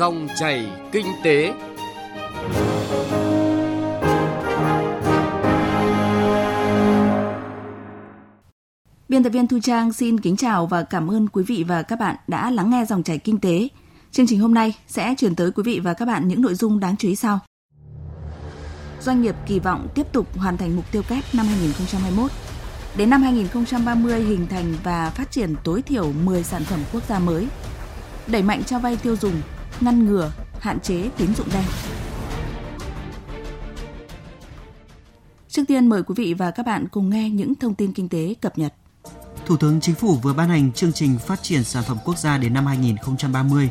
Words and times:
Dòng 0.00 0.28
chảy 0.38 0.70
kinh 0.92 1.06
tế. 1.24 1.52
Biên 9.08 9.22
tập 9.22 9.30
viên 9.30 9.46
Thu 9.46 9.58
Trang 9.62 9.92
xin 9.92 10.20
kính 10.20 10.36
chào 10.36 10.66
và 10.66 10.82
cảm 10.82 11.10
ơn 11.10 11.28
quý 11.28 11.42
vị 11.46 11.64
và 11.68 11.82
các 11.82 11.98
bạn 11.98 12.16
đã 12.28 12.50
lắng 12.50 12.70
nghe 12.70 12.84
dòng 12.84 13.02
chảy 13.02 13.18
kinh 13.18 13.40
tế. 13.40 13.68
Chương 14.10 14.26
trình 14.26 14.40
hôm 14.40 14.54
nay 14.54 14.74
sẽ 14.86 15.14
chuyển 15.18 15.34
tới 15.34 15.50
quý 15.50 15.62
vị 15.62 15.80
và 15.80 15.94
các 15.94 16.04
bạn 16.04 16.28
những 16.28 16.42
nội 16.42 16.54
dung 16.54 16.80
đáng 16.80 16.96
chú 16.96 17.08
ý 17.08 17.16
sau. 17.16 17.38
Doanh 19.00 19.22
nghiệp 19.22 19.34
kỳ 19.46 19.58
vọng 19.58 19.88
tiếp 19.94 20.06
tục 20.12 20.38
hoàn 20.38 20.56
thành 20.56 20.76
mục 20.76 20.92
tiêu 20.92 21.02
kép 21.08 21.24
năm 21.32 21.46
2021. 21.46 22.30
Đến 22.96 23.10
năm 23.10 23.22
2030 23.22 24.20
hình 24.20 24.46
thành 24.46 24.74
và 24.84 25.10
phát 25.10 25.30
triển 25.30 25.54
tối 25.64 25.82
thiểu 25.82 26.12
10 26.24 26.42
sản 26.42 26.62
phẩm 26.64 26.80
quốc 26.92 27.02
gia 27.08 27.18
mới. 27.18 27.46
Đẩy 28.26 28.42
mạnh 28.42 28.62
cho 28.66 28.78
vay 28.78 28.96
tiêu 28.96 29.16
dùng, 29.16 29.42
ngăn 29.82 30.06
ngừa, 30.06 30.32
hạn 30.60 30.80
chế 30.80 31.08
tín 31.16 31.34
dụng 31.34 31.48
đen. 31.52 31.64
Trước 35.48 35.62
tiên 35.68 35.86
mời 35.86 36.02
quý 36.02 36.14
vị 36.18 36.34
và 36.34 36.50
các 36.50 36.66
bạn 36.66 36.88
cùng 36.88 37.10
nghe 37.10 37.30
những 37.30 37.54
thông 37.54 37.74
tin 37.74 37.92
kinh 37.92 38.08
tế 38.08 38.34
cập 38.40 38.58
nhật. 38.58 38.74
Thủ 39.46 39.56
tướng 39.56 39.80
Chính 39.80 39.94
phủ 39.94 40.14
vừa 40.14 40.32
ban 40.32 40.48
hành 40.48 40.72
chương 40.72 40.92
trình 40.92 41.18
phát 41.18 41.42
triển 41.42 41.64
sản 41.64 41.82
phẩm 41.88 41.98
quốc 42.04 42.18
gia 42.18 42.38
đến 42.38 42.54
năm 42.54 42.66
2030. 42.66 43.70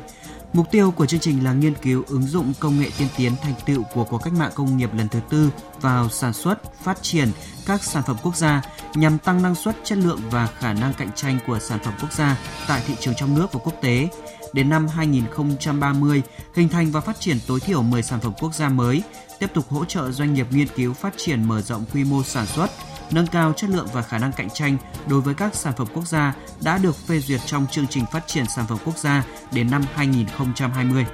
Mục 0.54 0.72
tiêu 0.72 0.92
của 0.92 1.06
chương 1.06 1.20
trình 1.20 1.44
là 1.44 1.54
nghiên 1.54 1.74
cứu 1.74 2.04
ứng 2.08 2.22
dụng 2.22 2.54
công 2.60 2.80
nghệ 2.80 2.90
tiên 2.98 3.08
tiến 3.18 3.32
thành 3.42 3.54
tựu 3.66 3.84
của 3.94 4.04
cuộc 4.04 4.18
cách 4.24 4.34
mạng 4.34 4.52
công 4.56 4.78
nghiệp 4.78 4.94
lần 4.94 5.08
thứ 5.08 5.20
tư 5.30 5.50
vào 5.82 6.10
sản 6.10 6.34
xuất, 6.34 6.76
phát 6.84 7.02
triển 7.02 7.32
các 7.66 7.84
sản 7.84 8.04
phẩm 8.08 8.18
quốc 8.24 8.36
gia 8.36 8.62
nhằm 8.96 9.18
tăng 9.18 9.42
năng 9.42 9.56
suất, 9.56 9.78
chất 9.84 9.98
lượng 9.98 10.20
và 10.32 10.48
khả 10.48 10.74
năng 10.74 10.94
cạnh 10.94 11.12
tranh 11.16 11.40
của 11.48 11.60
sản 11.60 11.80
phẩm 11.84 11.94
quốc 12.02 12.14
gia 12.14 12.38
tại 12.68 12.84
thị 12.88 12.94
trường 13.00 13.14
trong 13.18 13.36
nước 13.36 13.54
và 13.54 13.60
quốc 13.64 13.74
tế. 13.82 14.10
Đến 14.54 14.70
năm 14.70 14.88
2030, 14.88 16.22
hình 16.56 16.70
thành 16.70 16.92
và 16.92 17.02
phát 17.02 17.20
triển 17.20 17.38
tối 17.48 17.60
thiểu 17.60 17.82
10 17.82 18.04
sản 18.04 18.20
phẩm 18.20 18.34
quốc 18.40 18.56
gia 18.56 18.70
mới, 18.70 19.04
tiếp 19.40 19.48
tục 19.54 19.70
hỗ 19.70 19.86
trợ 19.86 20.12
doanh 20.12 20.34
nghiệp 20.34 20.48
nghiên 20.52 20.68
cứu 20.76 20.94
phát 20.94 21.14
triển 21.18 21.44
mở 21.44 21.62
rộng 21.62 21.86
quy 21.94 22.04
mô 22.04 22.24
sản 22.24 22.46
xuất, 22.46 22.68
nâng 23.12 23.28
cao 23.28 23.54
chất 23.54 23.70
lượng 23.70 23.88
và 23.94 24.02
khả 24.02 24.18
năng 24.18 24.32
cạnh 24.32 24.50
tranh 24.50 24.78
đối 25.08 25.22
với 25.22 25.34
các 25.34 25.56
sản 25.56 25.74
phẩm 25.78 25.88
quốc 25.94 26.08
gia 26.08 26.34
đã 26.64 26.78
được 26.78 26.96
phê 26.96 27.20
duyệt 27.20 27.42
trong 27.46 27.68
chương 27.72 27.88
trình 27.88 28.04
phát 28.12 28.28
triển 28.28 28.46
sản 28.56 28.66
phẩm 28.70 28.78
quốc 28.86 28.98
gia 28.98 29.24
đến 29.52 29.72
năm 29.72 29.84
2020. 29.94 31.06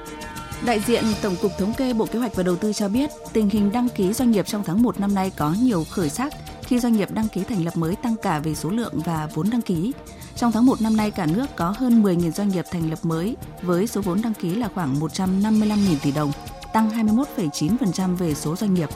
Đại 0.65 0.79
diện 0.79 1.03
Tổng 1.21 1.35
cục 1.41 1.51
Thống 1.57 1.73
kê 1.73 1.93
Bộ 1.93 2.05
Kế 2.05 2.19
hoạch 2.19 2.35
và 2.35 2.43
Đầu 2.43 2.55
tư 2.55 2.73
cho 2.73 2.89
biết, 2.89 3.09
tình 3.33 3.49
hình 3.49 3.71
đăng 3.71 3.89
ký 3.89 4.13
doanh 4.13 4.31
nghiệp 4.31 4.47
trong 4.47 4.63
tháng 4.65 4.83
1 4.83 4.99
năm 4.99 5.13
nay 5.13 5.31
có 5.37 5.55
nhiều 5.61 5.85
khởi 5.91 6.09
sắc 6.09 6.33
khi 6.63 6.79
doanh 6.79 6.93
nghiệp 6.93 7.11
đăng 7.11 7.27
ký 7.27 7.43
thành 7.43 7.65
lập 7.65 7.77
mới 7.77 7.95
tăng 7.95 8.15
cả 8.21 8.39
về 8.39 8.55
số 8.55 8.69
lượng 8.69 8.93
và 9.05 9.29
vốn 9.33 9.49
đăng 9.49 9.61
ký. 9.61 9.93
Trong 10.35 10.51
tháng 10.51 10.65
1 10.65 10.81
năm 10.81 10.97
nay, 10.97 11.11
cả 11.11 11.25
nước 11.25 11.45
có 11.55 11.73
hơn 11.77 12.03
10.000 12.03 12.31
doanh 12.31 12.49
nghiệp 12.49 12.65
thành 12.71 12.89
lập 12.89 12.99
mới 13.03 13.35
với 13.61 13.87
số 13.87 14.01
vốn 14.01 14.21
đăng 14.21 14.33
ký 14.33 14.55
là 14.55 14.69
khoảng 14.73 14.99
155.000 14.99 15.95
tỷ 16.03 16.11
đồng, 16.11 16.31
tăng 16.73 16.89
21,9% 16.89 18.15
về 18.15 18.35
số 18.35 18.55
doanh 18.55 18.73
nghiệp, 18.73 18.89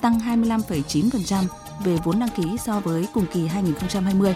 tăng 0.00 0.18
25,9% 0.18 1.44
về 1.84 1.98
vốn 2.04 2.18
đăng 2.18 2.28
ký 2.36 2.56
so 2.64 2.80
với 2.80 3.08
cùng 3.14 3.26
kỳ 3.32 3.46
2020. 3.46 4.34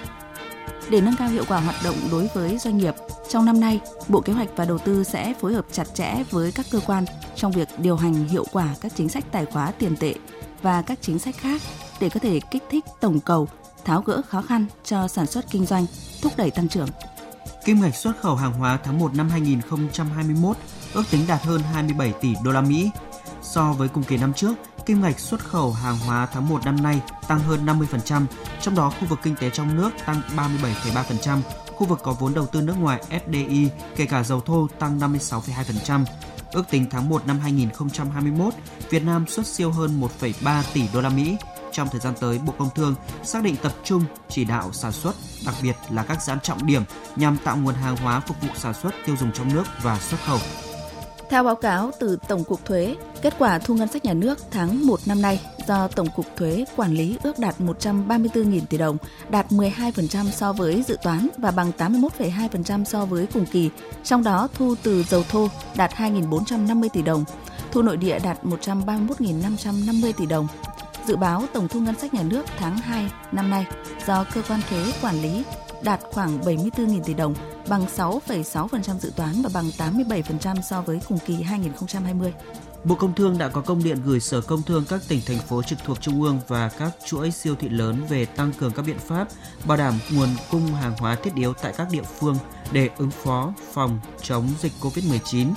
Để 0.90 1.00
nâng 1.00 1.16
cao 1.18 1.28
hiệu 1.28 1.44
quả 1.48 1.60
hoạt 1.60 1.76
động 1.84 1.96
đối 2.10 2.28
với 2.34 2.58
doanh 2.58 2.78
nghiệp, 2.78 2.94
trong 3.28 3.44
năm 3.44 3.60
nay, 3.60 3.80
Bộ 4.08 4.20
Kế 4.20 4.32
hoạch 4.32 4.48
và 4.56 4.64
Đầu 4.64 4.78
tư 4.78 5.04
sẽ 5.04 5.34
phối 5.40 5.54
hợp 5.54 5.64
chặt 5.72 5.94
chẽ 5.94 6.24
với 6.30 6.52
các 6.52 6.66
cơ 6.70 6.80
quan 6.86 7.04
trong 7.36 7.52
việc 7.52 7.68
điều 7.78 7.96
hành 7.96 8.14
hiệu 8.14 8.44
quả 8.52 8.68
các 8.80 8.92
chính 8.96 9.08
sách 9.08 9.24
tài 9.32 9.46
khóa 9.46 9.72
tiền 9.78 9.96
tệ 9.96 10.14
và 10.62 10.82
các 10.82 10.98
chính 11.02 11.18
sách 11.18 11.36
khác 11.36 11.62
để 12.00 12.08
có 12.08 12.20
thể 12.20 12.40
kích 12.50 12.62
thích 12.70 12.84
tổng 13.00 13.20
cầu, 13.20 13.48
tháo 13.84 14.02
gỡ 14.02 14.22
khó 14.28 14.42
khăn 14.42 14.66
cho 14.84 15.08
sản 15.08 15.26
xuất 15.26 15.44
kinh 15.50 15.66
doanh, 15.66 15.86
thúc 16.22 16.32
đẩy 16.36 16.50
tăng 16.50 16.68
trưởng. 16.68 16.88
Kim 17.64 17.80
ngạch 17.80 17.94
xuất 17.94 18.20
khẩu 18.20 18.36
hàng 18.36 18.52
hóa 18.52 18.78
tháng 18.84 18.98
1 18.98 19.14
năm 19.14 19.28
2021 19.28 20.56
ước 20.94 21.04
tính 21.10 21.24
đạt 21.28 21.42
hơn 21.42 21.60
27 21.72 22.12
tỷ 22.20 22.34
đô 22.44 22.52
la 22.52 22.60
Mỹ. 22.60 22.90
So 23.42 23.72
với 23.72 23.88
cùng 23.88 24.04
kỳ 24.04 24.16
năm 24.16 24.32
trước, 24.32 24.54
kim 24.86 25.00
ngạch 25.00 25.20
xuất 25.20 25.40
khẩu 25.44 25.72
hàng 25.72 25.98
hóa 25.98 26.26
tháng 26.32 26.48
1 26.48 26.64
năm 26.64 26.82
nay 26.82 27.00
tăng 27.28 27.40
hơn 27.40 27.66
50%, 27.66 28.24
trong 28.60 28.74
đó 28.74 28.92
khu 29.00 29.06
vực 29.06 29.18
kinh 29.22 29.36
tế 29.36 29.50
trong 29.50 29.76
nước 29.76 29.90
tăng 30.06 30.20
37,3%, 30.36 31.38
khu 31.76 31.86
vực 31.86 32.00
có 32.02 32.12
vốn 32.12 32.34
đầu 32.34 32.46
tư 32.46 32.62
nước 32.62 32.74
ngoài 32.80 33.02
FDI 33.10 33.68
kể 33.96 34.06
cả 34.06 34.22
dầu 34.22 34.40
thô 34.40 34.68
tăng 34.78 34.98
56,2%. 34.98 36.04
Ước 36.52 36.70
tính 36.70 36.86
tháng 36.90 37.08
1 37.08 37.26
năm 37.26 37.38
2021, 37.38 38.54
Việt 38.90 39.04
Nam 39.04 39.26
xuất 39.26 39.46
siêu 39.46 39.70
hơn 39.70 40.00
1,3 40.20 40.62
tỷ 40.72 40.82
đô 40.94 41.00
la 41.00 41.08
Mỹ. 41.08 41.36
Trong 41.72 41.88
thời 41.88 42.00
gian 42.00 42.14
tới, 42.20 42.38
Bộ 42.46 42.52
Công 42.58 42.70
Thương 42.74 42.94
xác 43.24 43.42
định 43.42 43.56
tập 43.62 43.72
trung 43.84 44.04
chỉ 44.28 44.44
đạo 44.44 44.72
sản 44.72 44.92
xuất, 44.92 45.14
đặc 45.46 45.54
biệt 45.62 45.76
là 45.90 46.02
các 46.02 46.22
dự 46.22 46.32
án 46.32 46.40
trọng 46.40 46.66
điểm 46.66 46.82
nhằm 47.16 47.36
tạo 47.44 47.56
nguồn 47.56 47.74
hàng 47.74 47.96
hóa 47.96 48.20
phục 48.20 48.36
vụ 48.42 48.48
sản 48.56 48.74
xuất 48.82 48.94
tiêu 49.06 49.16
dùng 49.20 49.32
trong 49.32 49.54
nước 49.54 49.64
và 49.82 49.98
xuất 49.98 50.18
khẩu. 50.26 50.38
Theo 51.30 51.44
báo 51.44 51.56
cáo 51.56 51.90
từ 52.00 52.18
Tổng 52.28 52.44
cục 52.44 52.64
Thuế, 52.64 52.96
kết 53.22 53.34
quả 53.38 53.58
thu 53.58 53.74
ngân 53.74 53.88
sách 53.88 54.04
nhà 54.04 54.12
nước 54.12 54.38
tháng 54.50 54.86
1 54.86 55.00
năm 55.06 55.22
nay 55.22 55.40
do 55.66 55.88
Tổng 55.88 56.08
cục 56.16 56.26
Thuế 56.36 56.64
quản 56.76 56.92
lý 56.92 57.18
ước 57.22 57.38
đạt 57.38 57.54
134.000 57.60 58.60
tỷ 58.68 58.78
đồng, 58.78 58.96
đạt 59.28 59.46
12% 59.50 60.30
so 60.30 60.52
với 60.52 60.84
dự 60.88 60.96
toán 61.02 61.28
và 61.38 61.50
bằng 61.50 61.72
81,2% 61.78 62.84
so 62.84 63.04
với 63.04 63.26
cùng 63.34 63.46
kỳ. 63.46 63.70
Trong 64.04 64.22
đó 64.22 64.48
thu 64.54 64.74
từ 64.82 65.02
dầu 65.02 65.22
thô 65.30 65.48
đạt 65.76 65.92
2.450 65.92 66.88
tỷ 66.88 67.02
đồng, 67.02 67.24
thu 67.72 67.82
nội 67.82 67.96
địa 67.96 68.18
đạt 68.18 68.44
131.550 68.44 70.12
tỷ 70.12 70.26
đồng. 70.26 70.48
Dự 71.06 71.16
báo 71.16 71.44
tổng 71.52 71.68
thu 71.68 71.80
ngân 71.80 71.98
sách 71.98 72.14
nhà 72.14 72.22
nước 72.22 72.44
tháng 72.58 72.78
2 72.78 73.10
năm 73.32 73.50
nay 73.50 73.66
do 74.06 74.24
cơ 74.34 74.42
quan 74.48 74.60
thuế 74.70 74.92
quản 75.02 75.22
lý 75.22 75.44
đạt 75.82 76.00
khoảng 76.12 76.40
74.000 76.40 77.02
tỷ 77.02 77.14
đồng, 77.14 77.34
bằng 77.68 77.86
6,6% 77.96 78.98
dự 78.98 79.12
toán 79.16 79.42
và 79.42 79.50
bằng 79.54 79.70
87% 79.78 80.60
so 80.62 80.82
với 80.82 81.00
cùng 81.08 81.18
kỳ 81.26 81.42
2020. 81.42 82.32
Bộ 82.84 82.94
Công 82.94 83.14
Thương 83.14 83.38
đã 83.38 83.48
có 83.48 83.60
công 83.60 83.82
điện 83.84 83.98
gửi 84.04 84.20
Sở 84.20 84.40
Công 84.40 84.62
Thương 84.62 84.84
các 84.88 85.00
tỉnh 85.08 85.20
thành 85.26 85.38
phố 85.38 85.62
trực 85.62 85.78
thuộc 85.84 86.00
Trung 86.00 86.22
ương 86.22 86.40
và 86.48 86.68
các 86.68 86.90
chuỗi 87.06 87.30
siêu 87.30 87.54
thị 87.60 87.68
lớn 87.68 88.06
về 88.08 88.24
tăng 88.24 88.52
cường 88.52 88.72
các 88.72 88.84
biện 88.86 88.98
pháp 88.98 89.28
bảo 89.66 89.76
đảm 89.78 89.94
nguồn 90.10 90.28
cung 90.50 90.66
hàng 90.66 90.94
hóa 90.98 91.14
thiết 91.14 91.34
yếu 91.34 91.52
tại 91.52 91.74
các 91.76 91.88
địa 91.90 92.02
phương 92.02 92.36
để 92.72 92.90
ứng 92.96 93.10
phó 93.10 93.52
phòng 93.72 94.00
chống 94.22 94.48
dịch 94.60 94.72
COVID-19. 94.80 95.52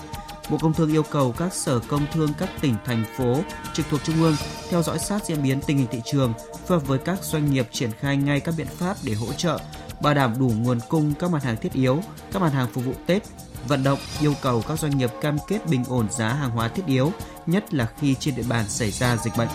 Bộ 0.49 0.57
Công 0.57 0.73
Thương 0.73 0.91
yêu 0.91 1.03
cầu 1.03 1.31
các 1.37 1.53
sở 1.53 1.79
công 1.79 2.05
thương 2.11 2.29
các 2.39 2.49
tỉnh 2.61 2.75
thành 2.85 3.03
phố 3.17 3.37
trực 3.73 3.85
thuộc 3.89 4.03
Trung 4.03 4.21
ương 4.21 4.35
theo 4.69 4.83
dõi 4.83 4.99
sát 4.99 5.25
diễn 5.25 5.43
biến 5.43 5.61
tình 5.67 5.77
hình 5.77 5.87
thị 5.91 6.01
trường, 6.05 6.33
phối 6.67 6.79
hợp 6.79 6.87
với 6.87 6.99
các 6.99 7.23
doanh 7.23 7.51
nghiệp 7.51 7.67
triển 7.71 7.91
khai 7.99 8.17
ngay 8.17 8.39
các 8.39 8.55
biện 8.57 8.67
pháp 8.67 8.97
để 9.03 9.13
hỗ 9.13 9.33
trợ 9.33 9.59
bảo 10.01 10.13
đảm 10.13 10.33
đủ 10.39 10.51
nguồn 10.57 10.79
cung 10.89 11.13
các 11.19 11.31
mặt 11.31 11.43
hàng 11.43 11.57
thiết 11.57 11.73
yếu, 11.73 12.01
các 12.31 12.41
mặt 12.41 12.53
hàng 12.53 12.67
phục 12.73 12.85
vụ 12.85 12.93
Tết, 13.05 13.23
vận 13.67 13.83
động 13.83 13.99
yêu 14.21 14.33
cầu 14.41 14.63
các 14.67 14.79
doanh 14.79 14.97
nghiệp 14.97 15.09
cam 15.21 15.37
kết 15.47 15.59
bình 15.69 15.83
ổn 15.87 16.07
giá 16.11 16.29
hàng 16.29 16.49
hóa 16.51 16.67
thiết 16.67 16.83
yếu, 16.85 17.11
nhất 17.45 17.73
là 17.73 17.87
khi 17.99 18.15
trên 18.15 18.35
địa 18.35 18.43
bàn 18.49 18.65
xảy 18.67 18.91
ra 18.91 19.17
dịch 19.17 19.33
bệnh. 19.37 19.49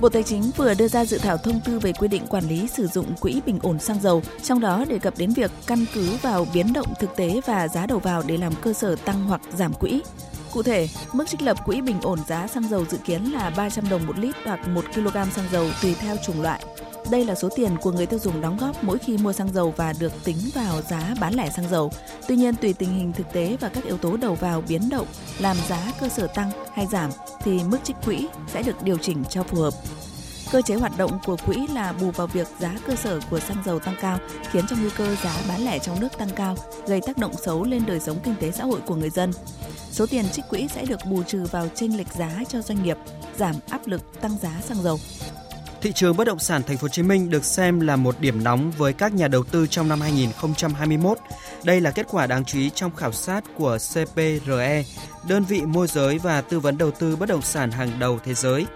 Bộ 0.00 0.08
Tài 0.08 0.22
chính 0.22 0.42
vừa 0.56 0.74
đưa 0.74 0.88
ra 0.88 1.04
dự 1.04 1.18
thảo 1.18 1.36
thông 1.36 1.60
tư 1.64 1.78
về 1.78 1.92
quy 1.92 2.08
định 2.08 2.26
quản 2.26 2.44
lý 2.48 2.68
sử 2.68 2.86
dụng 2.86 3.06
quỹ 3.20 3.40
bình 3.46 3.58
ổn 3.62 3.78
xăng 3.78 4.00
dầu, 4.00 4.22
trong 4.42 4.60
đó 4.60 4.84
đề 4.88 4.98
cập 4.98 5.18
đến 5.18 5.32
việc 5.32 5.50
căn 5.66 5.84
cứ 5.94 6.16
vào 6.22 6.46
biến 6.54 6.72
động 6.72 6.86
thực 7.00 7.16
tế 7.16 7.40
và 7.46 7.68
giá 7.68 7.86
đầu 7.86 7.98
vào 7.98 8.22
để 8.26 8.36
làm 8.36 8.52
cơ 8.62 8.72
sở 8.72 8.96
tăng 8.96 9.24
hoặc 9.24 9.40
giảm 9.56 9.72
quỹ. 9.74 10.00
Cụ 10.52 10.62
thể, 10.62 10.88
mức 11.12 11.28
trích 11.28 11.42
lập 11.42 11.56
quỹ 11.64 11.80
bình 11.80 12.00
ổn 12.02 12.18
giá 12.28 12.46
xăng 12.46 12.68
dầu 12.68 12.84
dự 12.90 12.98
kiến 13.04 13.24
là 13.24 13.50
300 13.56 13.88
đồng 13.88 14.06
một 14.06 14.18
lít 14.18 14.34
hoặc 14.44 14.68
1 14.68 14.84
kg 14.94 15.12
xăng 15.12 15.48
dầu 15.52 15.66
tùy 15.82 15.94
theo 16.00 16.16
chủng 16.26 16.42
loại. 16.42 16.64
Đây 17.10 17.24
là 17.24 17.34
số 17.34 17.48
tiền 17.56 17.76
của 17.82 17.92
người 17.92 18.06
tiêu 18.06 18.18
dùng 18.18 18.40
đóng 18.40 18.56
góp 18.60 18.84
mỗi 18.84 18.98
khi 18.98 19.18
mua 19.18 19.32
xăng 19.32 19.52
dầu 19.52 19.74
và 19.76 19.92
được 19.98 20.12
tính 20.24 20.36
vào 20.54 20.82
giá 20.82 21.14
bán 21.20 21.34
lẻ 21.34 21.50
xăng 21.50 21.68
dầu. 21.68 21.92
Tuy 22.28 22.36
nhiên, 22.36 22.54
tùy 22.54 22.72
tình 22.72 22.94
hình 22.94 23.12
thực 23.12 23.32
tế 23.32 23.56
và 23.60 23.68
các 23.68 23.84
yếu 23.84 23.96
tố 23.96 24.16
đầu 24.16 24.34
vào 24.34 24.62
biến 24.68 24.88
động 24.88 25.06
làm 25.38 25.56
giá 25.68 25.92
cơ 26.00 26.08
sở 26.08 26.26
tăng 26.26 26.50
hay 26.74 26.86
giảm 26.86 27.10
thì 27.40 27.60
mức 27.64 27.78
trích 27.84 27.96
quỹ 28.04 28.28
sẽ 28.52 28.62
được 28.62 28.82
điều 28.82 28.98
chỉnh 28.98 29.24
cho 29.30 29.42
phù 29.42 29.58
hợp. 29.60 29.74
Cơ 30.52 30.62
chế 30.62 30.74
hoạt 30.74 30.98
động 30.98 31.18
của 31.26 31.36
quỹ 31.46 31.66
là 31.74 31.92
bù 31.92 32.10
vào 32.10 32.26
việc 32.26 32.48
giá 32.60 32.74
cơ 32.86 32.94
sở 32.94 33.20
của 33.30 33.40
xăng 33.40 33.62
dầu 33.64 33.78
tăng 33.78 33.96
cao, 34.00 34.18
khiến 34.50 34.64
cho 34.68 34.76
nguy 34.76 34.90
cơ 34.96 35.16
giá 35.24 35.36
bán 35.48 35.64
lẻ 35.64 35.78
trong 35.78 36.00
nước 36.00 36.18
tăng 36.18 36.30
cao, 36.36 36.56
gây 36.86 37.00
tác 37.00 37.18
động 37.18 37.32
xấu 37.44 37.64
lên 37.64 37.82
đời 37.86 38.00
sống 38.00 38.18
kinh 38.24 38.34
tế 38.40 38.50
xã 38.50 38.64
hội 38.64 38.80
của 38.86 38.94
người 38.94 39.10
dân. 39.10 39.32
Số 39.90 40.06
tiền 40.06 40.24
trích 40.32 40.44
quỹ 40.48 40.68
sẽ 40.74 40.84
được 40.84 41.00
bù 41.10 41.22
trừ 41.22 41.44
vào 41.50 41.68
chênh 41.74 41.96
lệch 41.96 42.12
giá 42.12 42.42
cho 42.48 42.62
doanh 42.62 42.82
nghiệp, 42.82 42.96
giảm 43.36 43.54
áp 43.68 43.86
lực 43.86 44.20
tăng 44.20 44.38
giá 44.42 44.60
xăng 44.68 44.82
dầu. 44.82 44.98
Thị 45.84 45.92
trường 45.92 46.16
bất 46.16 46.24
động 46.24 46.38
sản 46.38 46.62
thành 46.62 46.76
phố 46.76 46.84
Hồ 46.84 46.88
Chí 46.88 47.02
Minh 47.02 47.30
được 47.30 47.44
xem 47.44 47.80
là 47.80 47.96
một 47.96 48.20
điểm 48.20 48.44
nóng 48.44 48.70
với 48.70 48.92
các 48.92 49.14
nhà 49.14 49.28
đầu 49.28 49.44
tư 49.44 49.66
trong 49.66 49.88
năm 49.88 50.00
2021. 50.00 51.18
Đây 51.64 51.80
là 51.80 51.90
kết 51.90 52.06
quả 52.10 52.26
đáng 52.26 52.44
chú 52.44 52.58
ý 52.58 52.70
trong 52.74 52.96
khảo 52.96 53.12
sát 53.12 53.44
của 53.56 53.78
CPRE, 53.92 54.84
đơn 55.28 55.44
vị 55.44 55.60
môi 55.60 55.86
giới 55.86 56.18
và 56.18 56.40
tư 56.40 56.60
vấn 56.60 56.78
đầu 56.78 56.90
tư 56.90 57.16
bất 57.16 57.28
động 57.28 57.42
sản 57.42 57.70
hàng 57.70 57.90
đầu 57.98 58.18
thế 58.24 58.34
giới. 58.34 58.66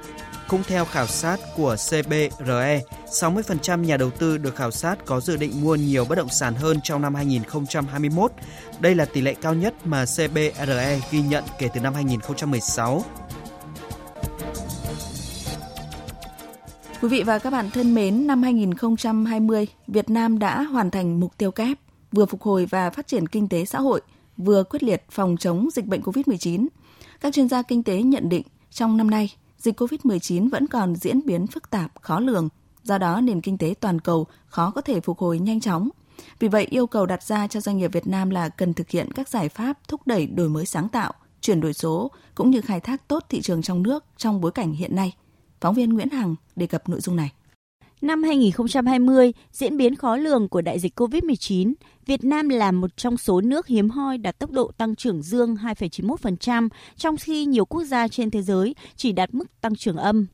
Cũng 0.48 0.62
theo 0.66 0.84
khảo 0.84 1.06
sát 1.06 1.40
của 1.56 1.76
CBRE, 1.90 2.80
60% 3.06 3.82
nhà 3.82 3.96
đầu 3.96 4.10
tư 4.10 4.38
được 4.38 4.56
khảo 4.56 4.70
sát 4.70 4.98
có 5.06 5.20
dự 5.20 5.36
định 5.36 5.62
mua 5.62 5.74
nhiều 5.74 6.04
bất 6.04 6.18
động 6.18 6.28
sản 6.28 6.54
hơn 6.54 6.80
trong 6.84 7.02
năm 7.02 7.14
2021. 7.14 8.32
Đây 8.78 8.94
là 8.94 9.04
tỷ 9.04 9.20
lệ 9.20 9.34
cao 9.42 9.54
nhất 9.54 9.74
mà 9.84 10.04
CBRE 10.04 11.00
ghi 11.10 11.20
nhận 11.20 11.44
kể 11.58 11.68
từ 11.74 11.80
năm 11.80 11.94
2016. 11.94 13.04
Quý 17.02 17.08
vị 17.08 17.22
và 17.22 17.38
các 17.38 17.50
bạn 17.50 17.70
thân 17.70 17.94
mến, 17.94 18.26
năm 18.26 18.42
2020, 18.42 19.66
Việt 19.86 20.10
Nam 20.10 20.38
đã 20.38 20.62
hoàn 20.62 20.90
thành 20.90 21.20
mục 21.20 21.38
tiêu 21.38 21.50
kép, 21.50 21.78
vừa 22.12 22.26
phục 22.26 22.42
hồi 22.42 22.66
và 22.66 22.90
phát 22.90 23.06
triển 23.06 23.26
kinh 23.26 23.48
tế 23.48 23.64
xã 23.64 23.80
hội, 23.80 24.00
vừa 24.36 24.64
quyết 24.64 24.82
liệt 24.82 25.04
phòng 25.10 25.36
chống 25.36 25.68
dịch 25.72 25.86
bệnh 25.86 26.00
COVID-19. 26.00 26.66
Các 27.20 27.34
chuyên 27.34 27.48
gia 27.48 27.62
kinh 27.62 27.82
tế 27.82 28.02
nhận 28.02 28.28
định 28.28 28.42
trong 28.70 28.96
năm 28.96 29.10
nay, 29.10 29.34
dịch 29.58 29.80
COVID-19 29.80 30.50
vẫn 30.50 30.66
còn 30.66 30.96
diễn 30.96 31.20
biến 31.26 31.46
phức 31.46 31.70
tạp, 31.70 31.92
khó 32.02 32.20
lường, 32.20 32.48
do 32.82 32.98
đó 32.98 33.20
nền 33.20 33.40
kinh 33.40 33.58
tế 33.58 33.74
toàn 33.80 34.00
cầu 34.00 34.26
khó 34.46 34.70
có 34.70 34.80
thể 34.80 35.00
phục 35.00 35.18
hồi 35.18 35.38
nhanh 35.38 35.60
chóng. 35.60 35.88
Vì 36.38 36.48
vậy, 36.48 36.66
yêu 36.70 36.86
cầu 36.86 37.06
đặt 37.06 37.22
ra 37.22 37.46
cho 37.46 37.60
doanh 37.60 37.78
nghiệp 37.78 37.92
Việt 37.92 38.06
Nam 38.06 38.30
là 38.30 38.48
cần 38.48 38.74
thực 38.74 38.90
hiện 38.90 39.12
các 39.12 39.28
giải 39.28 39.48
pháp 39.48 39.78
thúc 39.88 40.00
đẩy 40.06 40.26
đổi 40.26 40.48
mới 40.48 40.66
sáng 40.66 40.88
tạo, 40.88 41.12
chuyển 41.40 41.60
đổi 41.60 41.72
số 41.72 42.10
cũng 42.34 42.50
như 42.50 42.60
khai 42.60 42.80
thác 42.80 43.08
tốt 43.08 43.24
thị 43.28 43.40
trường 43.40 43.62
trong 43.62 43.82
nước 43.82 44.04
trong 44.16 44.40
bối 44.40 44.52
cảnh 44.52 44.72
hiện 44.72 44.96
nay. 44.96 45.14
Phóng 45.60 45.74
viên 45.74 45.94
Nguyễn 45.94 46.10
Hằng 46.10 46.34
đề 46.56 46.66
cập 46.66 46.88
nội 46.88 47.00
dung 47.00 47.16
này. 47.16 47.32
Năm 48.00 48.22
2020, 48.22 49.32
diễn 49.52 49.76
biến 49.76 49.96
khó 49.96 50.16
lường 50.16 50.48
của 50.48 50.60
đại 50.60 50.78
dịch 50.78 51.00
COVID-19, 51.00 51.72
Việt 52.06 52.24
Nam 52.24 52.48
là 52.48 52.72
một 52.72 52.96
trong 52.96 53.16
số 53.16 53.40
nước 53.40 53.66
hiếm 53.66 53.90
hoi 53.90 54.18
đạt 54.18 54.38
tốc 54.38 54.50
độ 54.50 54.70
tăng 54.78 54.96
trưởng 54.96 55.22
dương 55.22 55.54
2,91%, 55.54 56.68
trong 56.96 57.16
khi 57.16 57.44
nhiều 57.44 57.64
quốc 57.64 57.84
gia 57.84 58.08
trên 58.08 58.30
thế 58.30 58.42
giới 58.42 58.74
chỉ 58.96 59.12
đạt 59.12 59.34
mức 59.34 59.60
tăng 59.60 59.76
trưởng 59.76 59.96
âm. 59.96 60.26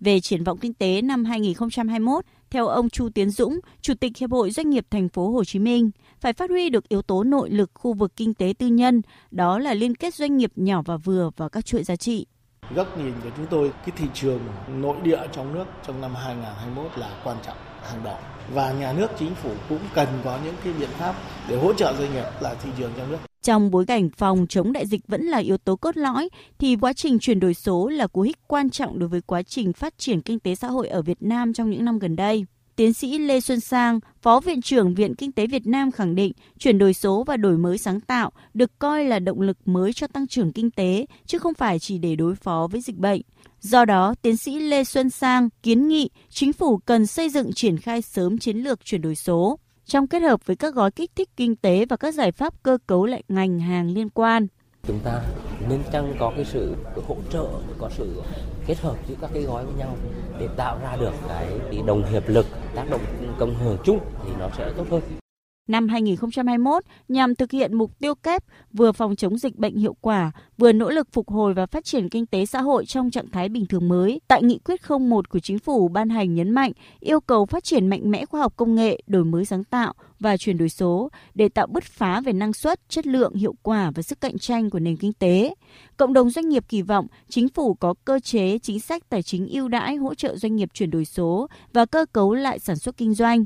Về 0.00 0.20
triển 0.20 0.44
vọng 0.44 0.58
kinh 0.58 0.74
tế 0.74 1.02
năm 1.02 1.24
2021, 1.24 2.24
theo 2.50 2.66
ông 2.66 2.90
Chu 2.90 3.08
Tiến 3.14 3.30
Dũng, 3.30 3.60
Chủ 3.80 3.94
tịch 3.94 4.16
Hiệp 4.16 4.30
hội 4.30 4.50
Doanh 4.50 4.70
nghiệp 4.70 4.86
Thành 4.90 5.08
phố 5.08 5.30
Hồ 5.30 5.44
Chí 5.44 5.58
Minh, 5.58 5.90
phải 6.20 6.32
phát 6.32 6.50
huy 6.50 6.70
được 6.70 6.88
yếu 6.88 7.02
tố 7.02 7.24
nội 7.24 7.50
lực 7.50 7.70
khu 7.74 7.92
vực 7.92 8.12
kinh 8.16 8.34
tế 8.34 8.54
tư 8.58 8.66
nhân, 8.66 9.02
đó 9.30 9.58
là 9.58 9.74
liên 9.74 9.94
kết 9.94 10.14
doanh 10.14 10.36
nghiệp 10.36 10.52
nhỏ 10.56 10.82
và 10.86 10.96
vừa 10.96 11.30
vào 11.36 11.48
các 11.48 11.66
chuỗi 11.66 11.84
giá 11.84 11.96
trị. 11.96 12.26
Góc 12.70 12.98
nhìn 12.98 13.12
của 13.24 13.30
chúng 13.36 13.46
tôi, 13.46 13.72
cái 13.86 13.96
thị 13.96 14.06
trường 14.14 14.40
nội 14.68 14.96
địa 15.02 15.20
trong 15.32 15.54
nước 15.54 15.64
trong 15.86 16.00
năm 16.00 16.14
2021 16.14 16.98
là 16.98 17.08
quan 17.24 17.36
trọng 17.46 17.56
hàng 17.82 18.00
đầu 18.04 18.16
và 18.54 18.72
nhà 18.72 18.92
nước 18.92 19.06
chính 19.18 19.34
phủ 19.34 19.50
cũng 19.68 19.78
cần 19.94 20.08
có 20.24 20.38
những 20.44 20.54
cái 20.64 20.72
biện 20.72 20.88
pháp 20.98 21.14
để 21.48 21.56
hỗ 21.56 21.72
trợ 21.72 21.94
doanh 21.98 22.14
nghiệp 22.14 22.24
là 22.40 22.54
thị 22.54 22.70
trường 22.78 22.92
trong 22.96 23.10
nước. 23.10 23.18
Trong 23.42 23.70
bối 23.70 23.86
cảnh 23.86 24.10
phòng 24.16 24.46
chống 24.48 24.72
đại 24.72 24.86
dịch 24.86 25.00
vẫn 25.08 25.22
là 25.22 25.38
yếu 25.38 25.58
tố 25.58 25.76
cốt 25.76 25.96
lõi, 25.96 26.28
thì 26.58 26.76
quá 26.76 26.92
trình 26.92 27.18
chuyển 27.18 27.40
đổi 27.40 27.54
số 27.54 27.88
là 27.88 28.06
cú 28.06 28.20
hích 28.20 28.38
quan 28.46 28.70
trọng 28.70 28.98
đối 28.98 29.08
với 29.08 29.20
quá 29.20 29.42
trình 29.42 29.72
phát 29.72 29.98
triển 29.98 30.20
kinh 30.22 30.40
tế 30.40 30.54
xã 30.54 30.68
hội 30.68 30.88
ở 30.88 31.02
Việt 31.02 31.22
Nam 31.22 31.52
trong 31.52 31.70
những 31.70 31.84
năm 31.84 31.98
gần 31.98 32.16
đây. 32.16 32.44
Tiến 32.76 32.92
sĩ 32.92 33.18
Lê 33.18 33.40
Xuân 33.40 33.60
Sang, 33.60 34.00
Phó 34.22 34.40
Viện 34.40 34.62
trưởng 34.62 34.94
Viện 34.94 35.14
Kinh 35.14 35.32
tế 35.32 35.46
Việt 35.46 35.66
Nam 35.66 35.90
khẳng 35.90 36.14
định 36.14 36.32
chuyển 36.58 36.78
đổi 36.78 36.94
số 36.94 37.24
và 37.26 37.36
đổi 37.36 37.58
mới 37.58 37.78
sáng 37.78 38.00
tạo 38.00 38.30
được 38.54 38.78
coi 38.78 39.04
là 39.04 39.18
động 39.18 39.40
lực 39.40 39.56
mới 39.64 39.92
cho 39.92 40.06
tăng 40.06 40.26
trưởng 40.26 40.52
kinh 40.52 40.70
tế, 40.70 41.06
chứ 41.26 41.38
không 41.38 41.54
phải 41.54 41.78
chỉ 41.78 41.98
để 41.98 42.16
đối 42.16 42.34
phó 42.34 42.68
với 42.70 42.80
dịch 42.80 42.96
bệnh. 42.96 43.20
Do 43.60 43.84
đó, 43.84 44.14
tiến 44.22 44.36
sĩ 44.36 44.58
Lê 44.58 44.84
Xuân 44.84 45.10
Sang 45.10 45.48
kiến 45.62 45.88
nghị 45.88 46.10
chính 46.28 46.52
phủ 46.52 46.76
cần 46.76 47.06
xây 47.06 47.30
dựng 47.30 47.52
triển 47.52 47.78
khai 47.78 48.02
sớm 48.02 48.38
chiến 48.38 48.56
lược 48.56 48.84
chuyển 48.84 49.02
đổi 49.02 49.14
số, 49.14 49.58
trong 49.84 50.06
kết 50.06 50.20
hợp 50.20 50.46
với 50.46 50.56
các 50.56 50.74
gói 50.74 50.90
kích 50.90 51.10
thích 51.16 51.30
kinh 51.36 51.56
tế 51.56 51.86
và 51.86 51.96
các 51.96 52.14
giải 52.14 52.32
pháp 52.32 52.62
cơ 52.62 52.78
cấu 52.86 53.06
lại 53.06 53.22
ngành 53.28 53.60
hàng 53.60 53.90
liên 53.90 54.10
quan. 54.10 54.46
Chúng 54.86 54.98
ta 55.04 55.22
nên 55.68 55.80
chăng 55.92 56.14
có 56.18 56.32
cái 56.36 56.44
sự 56.44 56.74
hỗ 57.08 57.16
trợ, 57.32 57.46
có 57.78 57.90
sự 57.96 58.22
kết 58.66 58.78
hợp 58.80 58.96
giữa 59.08 59.14
các 59.20 59.30
cái 59.34 59.42
gói 59.42 59.64
với 59.64 59.74
nhau 59.74 59.96
để 60.38 60.48
tạo 60.56 60.78
ra 60.82 60.96
được 60.96 61.12
cái, 61.28 61.46
cái 61.70 61.82
đồng 61.86 62.04
hiệp 62.04 62.28
lực 62.28 62.46
tác 62.74 62.90
động 62.90 63.00
công 63.38 63.54
hưởng 63.54 63.76
chung 63.84 63.98
thì 64.24 64.30
nó 64.38 64.48
sẽ 64.56 64.70
tốt 64.76 64.84
hơn. 64.90 65.23
Năm 65.68 65.88
2021, 65.88 66.82
nhằm 67.08 67.34
thực 67.34 67.50
hiện 67.50 67.74
mục 67.74 67.98
tiêu 67.98 68.14
kép 68.14 68.44
vừa 68.72 68.92
phòng 68.92 69.16
chống 69.16 69.38
dịch 69.38 69.56
bệnh 69.56 69.76
hiệu 69.76 69.96
quả, 70.00 70.32
vừa 70.58 70.72
nỗ 70.72 70.90
lực 70.90 71.08
phục 71.12 71.30
hồi 71.30 71.54
và 71.54 71.66
phát 71.66 71.84
triển 71.84 72.08
kinh 72.08 72.26
tế 72.26 72.46
xã 72.46 72.60
hội 72.60 72.86
trong 72.86 73.10
trạng 73.10 73.30
thái 73.30 73.48
bình 73.48 73.66
thường 73.66 73.88
mới, 73.88 74.20
tại 74.28 74.42
nghị 74.42 74.58
quyết 74.58 74.80
01 75.00 75.28
của 75.28 75.38
chính 75.38 75.58
phủ 75.58 75.88
ban 75.88 76.08
hành 76.08 76.34
nhấn 76.34 76.50
mạnh 76.50 76.72
yêu 77.00 77.20
cầu 77.20 77.46
phát 77.46 77.64
triển 77.64 77.86
mạnh 77.86 78.10
mẽ 78.10 78.26
khoa 78.26 78.40
học 78.40 78.52
công 78.56 78.74
nghệ, 78.74 79.00
đổi 79.06 79.24
mới 79.24 79.44
sáng 79.44 79.64
tạo 79.64 79.94
và 80.20 80.36
chuyển 80.36 80.58
đổi 80.58 80.68
số 80.68 81.10
để 81.34 81.48
tạo 81.48 81.66
bứt 81.66 81.84
phá 81.84 82.20
về 82.20 82.32
năng 82.32 82.52
suất, 82.52 82.80
chất 82.88 83.06
lượng, 83.06 83.34
hiệu 83.34 83.54
quả 83.62 83.90
và 83.94 84.02
sức 84.02 84.20
cạnh 84.20 84.38
tranh 84.38 84.70
của 84.70 84.78
nền 84.78 84.96
kinh 84.96 85.12
tế. 85.12 85.54
Cộng 85.96 86.12
đồng 86.12 86.30
doanh 86.30 86.48
nghiệp 86.48 86.64
kỳ 86.68 86.82
vọng 86.82 87.06
chính 87.28 87.48
phủ 87.48 87.74
có 87.74 87.94
cơ 88.04 88.20
chế 88.20 88.58
chính 88.58 88.80
sách 88.80 89.02
tài 89.08 89.22
chính 89.22 89.48
ưu 89.48 89.68
đãi 89.68 89.96
hỗ 89.96 90.14
trợ 90.14 90.36
doanh 90.36 90.56
nghiệp 90.56 90.68
chuyển 90.74 90.90
đổi 90.90 91.04
số 91.04 91.48
và 91.72 91.86
cơ 91.86 92.06
cấu 92.12 92.34
lại 92.34 92.58
sản 92.58 92.76
xuất 92.76 92.96
kinh 92.96 93.14
doanh. 93.14 93.44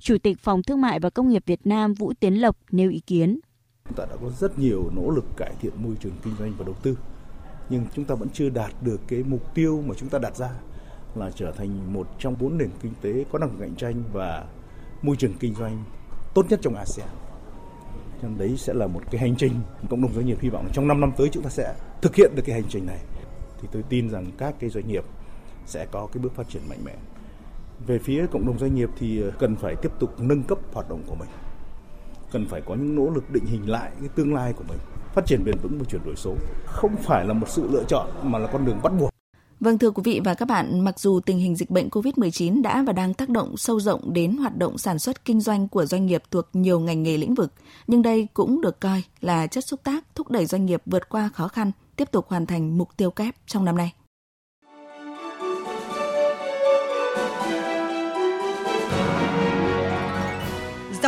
Chủ 0.00 0.18
tịch 0.22 0.38
Phòng 0.38 0.62
Thương 0.62 0.80
mại 0.80 1.00
và 1.00 1.10
Công 1.10 1.28
nghiệp 1.28 1.42
Việt 1.46 1.60
Nam 1.64 1.94
Vũ 1.94 2.12
Tiến 2.20 2.34
Lộc 2.34 2.56
nêu 2.70 2.90
ý 2.90 3.00
kiến. 3.00 3.40
Chúng 3.84 3.96
ta 3.96 4.04
đã 4.10 4.16
có 4.22 4.30
rất 4.30 4.58
nhiều 4.58 4.90
nỗ 4.96 5.10
lực 5.10 5.24
cải 5.36 5.52
thiện 5.60 5.72
môi 5.76 5.94
trường 6.00 6.12
kinh 6.22 6.34
doanh 6.38 6.52
và 6.58 6.64
đầu 6.64 6.74
tư, 6.82 6.98
nhưng 7.70 7.86
chúng 7.94 8.04
ta 8.04 8.14
vẫn 8.14 8.28
chưa 8.32 8.48
đạt 8.48 8.72
được 8.82 9.00
cái 9.08 9.22
mục 9.22 9.54
tiêu 9.54 9.82
mà 9.86 9.94
chúng 9.94 10.08
ta 10.08 10.18
đặt 10.18 10.36
ra 10.36 10.50
là 11.14 11.30
trở 11.30 11.52
thành 11.52 11.92
một 11.92 12.08
trong 12.18 12.36
bốn 12.40 12.58
nền 12.58 12.70
kinh 12.82 12.92
tế 13.00 13.24
có 13.32 13.38
năng 13.38 13.50
lực 13.50 13.56
cạnh 13.60 13.74
tranh 13.76 14.02
và 14.12 14.44
môi 15.02 15.16
trường 15.16 15.34
kinh 15.40 15.54
doanh 15.54 15.84
tốt 16.34 16.46
nhất 16.48 16.60
trong 16.62 16.74
ASEAN. 16.74 17.08
Cho 18.22 18.28
đấy 18.38 18.54
sẽ 18.56 18.74
là 18.74 18.86
một 18.86 19.00
cái 19.10 19.20
hành 19.20 19.36
trình 19.36 19.52
cộng 19.90 20.02
đồng 20.02 20.14
doanh 20.14 20.26
nghiệp 20.26 20.38
hy 20.40 20.48
vọng 20.48 20.68
trong 20.72 20.88
5 20.88 21.00
năm 21.00 21.12
tới 21.16 21.28
chúng 21.32 21.42
ta 21.42 21.50
sẽ 21.50 21.74
thực 22.02 22.14
hiện 22.14 22.32
được 22.34 22.42
cái 22.46 22.54
hành 22.60 22.68
trình 22.68 22.86
này. 22.86 22.98
Thì 23.62 23.68
tôi 23.72 23.82
tin 23.88 24.10
rằng 24.10 24.26
các 24.38 24.54
cái 24.60 24.70
doanh 24.70 24.88
nghiệp 24.88 25.04
sẽ 25.66 25.86
có 25.90 26.08
cái 26.12 26.22
bước 26.22 26.34
phát 26.34 26.48
triển 26.48 26.62
mạnh 26.68 26.78
mẽ. 26.84 26.94
Về 27.86 27.98
phía 27.98 28.26
cộng 28.26 28.46
đồng 28.46 28.58
doanh 28.58 28.74
nghiệp 28.74 28.90
thì 28.98 29.22
ờ, 29.22 29.30
cần 29.38 29.56
phải 29.56 29.74
tiếp 29.82 29.92
tục 29.98 30.20
nâng 30.20 30.42
cấp 30.42 30.58
hoạt 30.72 30.88
động 30.88 31.02
của 31.06 31.14
mình. 31.14 31.28
Cần 32.32 32.46
phải 32.46 32.60
có 32.60 32.74
những 32.74 32.96
nỗ 32.96 33.10
lực 33.10 33.30
định 33.30 33.44
hình 33.46 33.70
lại 33.70 33.90
cái 34.00 34.08
tương 34.08 34.34
lai 34.34 34.52
của 34.52 34.64
mình. 34.68 34.78
Phát 35.14 35.26
triển 35.26 35.44
bền 35.44 35.56
vững 35.62 35.78
và 35.78 35.84
chuyển 35.84 36.04
đổi 36.04 36.16
số 36.16 36.34
không 36.66 36.96
phải 36.96 37.24
là 37.24 37.34
một 37.34 37.48
sự 37.48 37.68
lựa 37.70 37.84
chọn 37.88 38.10
mà 38.22 38.38
là 38.38 38.48
con 38.52 38.64
đường 38.64 38.80
bắt 38.82 38.92
buộc. 39.00 39.10
Vâng 39.60 39.78
thưa 39.78 39.90
quý 39.90 40.02
vị 40.04 40.20
và 40.24 40.34
các 40.34 40.48
bạn, 40.48 40.80
mặc 40.80 41.00
dù 41.00 41.20
tình 41.20 41.38
hình 41.38 41.56
dịch 41.56 41.70
bệnh 41.70 41.88
COVID-19 41.88 42.62
đã 42.62 42.82
và 42.86 42.92
đang 42.92 43.14
tác 43.14 43.28
động 43.28 43.56
sâu 43.56 43.80
rộng 43.80 44.12
đến 44.12 44.36
hoạt 44.36 44.56
động 44.56 44.78
sản 44.78 44.98
xuất 44.98 45.24
kinh 45.24 45.40
doanh 45.40 45.68
của 45.68 45.86
doanh 45.86 46.06
nghiệp 46.06 46.22
thuộc 46.30 46.48
nhiều 46.52 46.80
ngành 46.80 47.02
nghề 47.02 47.16
lĩnh 47.16 47.34
vực, 47.34 47.52
nhưng 47.86 48.02
đây 48.02 48.28
cũng 48.34 48.60
được 48.60 48.80
coi 48.80 49.02
là 49.20 49.46
chất 49.46 49.64
xúc 49.64 49.80
tác 49.84 50.04
thúc 50.14 50.30
đẩy 50.30 50.46
doanh 50.46 50.66
nghiệp 50.66 50.82
vượt 50.86 51.08
qua 51.08 51.30
khó 51.34 51.48
khăn, 51.48 51.70
tiếp 51.96 52.08
tục 52.12 52.26
hoàn 52.28 52.46
thành 52.46 52.78
mục 52.78 52.88
tiêu 52.96 53.10
kép 53.10 53.34
trong 53.46 53.64
năm 53.64 53.76
nay. 53.76 53.92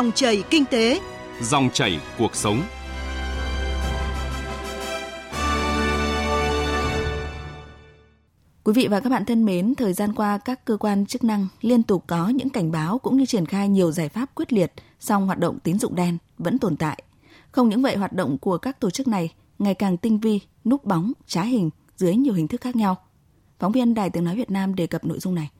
Dòng 0.00 0.12
chảy 0.12 0.42
kinh 0.50 0.64
tế, 0.64 1.00
Dòng 1.40 1.70
chảy 1.72 2.00
cuộc 2.18 2.36
sống. 2.36 2.62
Quý 8.64 8.72
vị 8.72 8.88
và 8.90 9.00
các 9.00 9.10
bạn 9.10 9.24
thân 9.24 9.44
mến, 9.44 9.74
thời 9.74 9.92
gian 9.92 10.12
qua 10.12 10.38
các 10.38 10.64
cơ 10.64 10.76
quan 10.76 11.06
chức 11.06 11.24
năng 11.24 11.46
liên 11.60 11.82
tục 11.82 12.04
có 12.06 12.28
những 12.28 12.50
cảnh 12.50 12.72
báo 12.72 12.98
cũng 12.98 13.16
như 13.16 13.26
triển 13.26 13.46
khai 13.46 13.68
nhiều 13.68 13.92
giải 13.92 14.08
pháp 14.08 14.34
quyết 14.34 14.52
liệt, 14.52 14.72
song 15.00 15.26
hoạt 15.26 15.38
động 15.38 15.58
tín 15.64 15.78
dụng 15.78 15.94
đen 15.94 16.18
vẫn 16.38 16.58
tồn 16.58 16.76
tại. 16.76 17.02
Không 17.52 17.68
những 17.68 17.82
vậy, 17.82 17.96
hoạt 17.96 18.12
động 18.12 18.38
của 18.38 18.58
các 18.58 18.80
tổ 18.80 18.90
chức 18.90 19.08
này 19.08 19.34
ngày 19.58 19.74
càng 19.74 19.96
tinh 19.96 20.20
vi, 20.20 20.40
núp 20.64 20.84
bóng, 20.84 21.12
trá 21.26 21.42
hình 21.42 21.70
dưới 21.96 22.16
nhiều 22.16 22.34
hình 22.34 22.48
thức 22.48 22.60
khác 22.60 22.76
nhau. 22.76 22.96
Phóng 23.58 23.72
viên 23.72 23.94
Đài 23.94 24.10
Tiếng 24.10 24.24
Nói 24.24 24.36
Việt 24.36 24.50
Nam 24.50 24.74
đề 24.74 24.86
cập 24.86 25.04
nội 25.04 25.18
dung 25.18 25.34
này. 25.34 25.50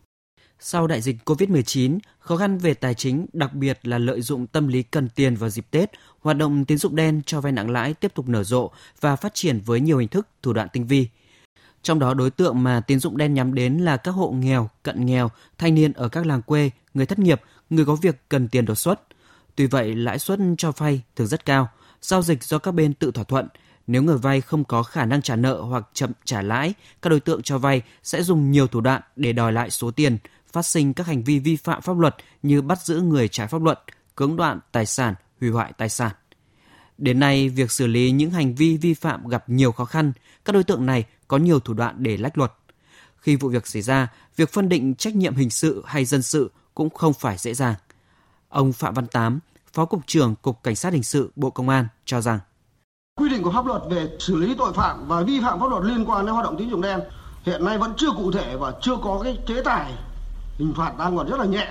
Sau 0.63 0.87
đại 0.87 1.01
dịch 1.01 1.17
COVID-19, 1.25 1.99
khó 2.19 2.37
khăn 2.37 2.59
về 2.59 2.75
tài 2.75 2.95
chính, 2.95 3.27
đặc 3.33 3.55
biệt 3.55 3.79
là 3.83 3.99
lợi 3.99 4.23
dụng 4.23 4.47
tâm 4.47 4.69
lý 4.69 4.83
cần 4.83 5.09
tiền 5.09 5.35
vào 5.35 5.51
dịp 5.51 5.67
Tết, 5.71 5.91
hoạt 6.21 6.37
động 6.37 6.65
tín 6.65 6.79
dụng 6.79 6.97
đen 6.97 7.23
cho 7.27 7.41
vay 7.41 7.53
nặng 7.53 7.71
lãi 7.71 7.95
tiếp 7.95 8.15
tục 8.15 8.29
nở 8.29 8.45
rộ 8.45 8.71
và 9.01 9.17
phát 9.17 9.35
triển 9.35 9.61
với 9.61 9.81
nhiều 9.81 9.99
hình 9.99 10.09
thức, 10.09 10.29
thủ 10.43 10.53
đoạn 10.53 10.69
tinh 10.73 10.87
vi. 10.87 11.09
Trong 11.83 11.99
đó 11.99 12.15
đối 12.15 12.31
tượng 12.31 12.63
mà 12.63 12.81
tín 12.81 13.01
dụng 13.01 13.17
đen 13.17 13.35
nhắm 13.35 13.55
đến 13.55 13.79
là 13.79 13.97
các 13.97 14.11
hộ 14.11 14.31
nghèo, 14.31 14.71
cận 14.83 15.07
nghèo, 15.07 15.31
thanh 15.59 15.75
niên 15.75 15.93
ở 15.93 16.09
các 16.09 16.27
làng 16.27 16.43
quê, 16.43 16.71
người 16.95 17.07
thất 17.07 17.19
nghiệp, 17.19 17.41
người 17.71 17.85
có 17.85 17.95
việc 17.95 18.17
cần 18.29 18.49
tiền 18.49 18.65
đột 18.65 18.75
xuất. 18.75 19.01
Tuy 19.57 19.67
vậy, 19.67 19.95
lãi 19.95 20.19
suất 20.19 20.39
cho 20.59 20.73
vay 20.73 21.03
thường 21.17 21.27
rất 21.27 21.45
cao, 21.45 21.69
giao 22.03 22.23
dịch 22.23 22.45
do 22.45 22.59
các 22.59 22.73
bên 22.73 22.95
tự 22.95 23.11
thỏa 23.11 23.25
thuận. 23.25 23.49
Nếu 23.87 24.03
người 24.03 24.19
vay 24.19 24.41
không 24.41 24.65
có 24.65 24.83
khả 24.83 25.05
năng 25.05 25.23
trả 25.23 25.37
nợ 25.37 25.61
hoặc 25.61 25.89
chậm 25.93 26.13
trả 26.25 26.43
lãi, 26.43 26.75
các 27.03 27.11
đối 27.11 27.21
tượng 27.21 27.43
cho 27.43 27.59
vay 27.59 27.83
sẽ 28.03 28.23
dùng 28.23 28.51
nhiều 28.51 28.67
thủ 28.67 28.81
đoạn 28.81 29.03
để 29.17 29.33
đòi 29.33 29.53
lại 29.53 29.71
số 29.71 29.91
tiền, 29.91 30.19
phát 30.53 30.63
sinh 30.63 30.95
các 30.95 31.07
hành 31.07 31.25
vi 31.25 31.39
vi 31.39 31.57
phạm 31.57 31.83
pháp 31.83 31.99
luật 31.99 32.17
như 32.43 32.63
bắt 32.63 32.79
giữ 32.83 33.01
người 33.01 33.29
trái 33.29 33.47
pháp 33.47 33.63
luật, 33.63 33.81
cưỡng 34.15 34.37
đoạn 34.37 34.61
tài 34.73 34.87
sản, 34.87 35.15
hủy 35.41 35.51
hoại 35.51 35.73
tài 35.73 35.89
sản. 35.89 36.13
Đến 36.99 37.21
nay, 37.21 37.49
việc 37.49 37.71
xử 37.71 37.87
lý 37.87 38.11
những 38.11 38.31
hành 38.31 38.55
vi 38.55 38.77
vi 38.77 38.95
phạm 38.95 39.29
gặp 39.29 39.49
nhiều 39.49 39.73
khó 39.73 39.85
khăn, 39.85 40.13
các 40.45 40.53
đối 40.53 40.65
tượng 40.65 40.87
này 40.87 41.05
có 41.29 41.37
nhiều 41.37 41.61
thủ 41.61 41.75
đoạn 41.75 41.95
để 41.99 42.17
lách 42.17 42.39
luật. 42.39 42.53
Khi 43.17 43.37
vụ 43.37 43.49
việc 43.49 43.67
xảy 43.67 43.83
ra, 43.83 44.09
việc 44.37 44.53
phân 44.53 44.69
định 44.69 44.95
trách 44.95 45.17
nhiệm 45.17 45.35
hình 45.35 45.51
sự 45.51 45.83
hay 45.87 46.05
dân 46.05 46.23
sự 46.23 46.51
cũng 46.75 46.91
không 46.91 47.13
phải 47.13 47.37
dễ 47.39 47.55
dàng. 47.55 47.75
Ông 48.49 48.73
Phạm 48.73 48.95
Văn 48.95 49.07
Tám, 49.07 49.41
Phó 49.73 49.85
Cục 49.85 50.07
trưởng 50.07 50.35
Cục 50.43 50.63
Cảnh 50.63 50.77
sát 50.77 50.93
Hình 50.93 51.03
sự 51.03 51.33
Bộ 51.37 51.51
Công 51.51 51.69
an 51.69 51.87
cho 52.05 52.21
rằng 52.21 52.39
Quy 53.21 53.29
định 53.29 53.43
của 53.43 53.53
pháp 53.53 53.67
luật 53.67 53.83
về 53.91 54.09
xử 54.19 54.37
lý 54.37 54.55
tội 54.59 54.73
phạm 54.73 55.09
và 55.09 55.23
vi 55.23 55.41
phạm 55.41 55.61
pháp 55.61 55.71
luật 55.71 55.85
liên 55.85 56.05
quan 56.05 56.27
đến 56.27 56.35
hoạt 56.35 56.45
động 56.45 56.57
tín 56.59 56.71
dụng 56.71 56.81
đen 56.81 57.01
hiện 57.43 57.65
nay 57.65 57.79
vẫn 57.79 57.93
chưa 57.97 58.11
cụ 58.11 58.33
thể 58.33 58.57
và 58.57 58.73
chưa 58.83 58.97
có 59.03 59.21
cái 59.25 59.39
chế 59.47 59.63
tài 59.65 59.93
hình 60.61 60.75
phạt 60.77 60.99
đang 60.99 61.17
còn 61.17 61.29
rất 61.29 61.41
là 61.41 61.45
nhẹ. 61.45 61.69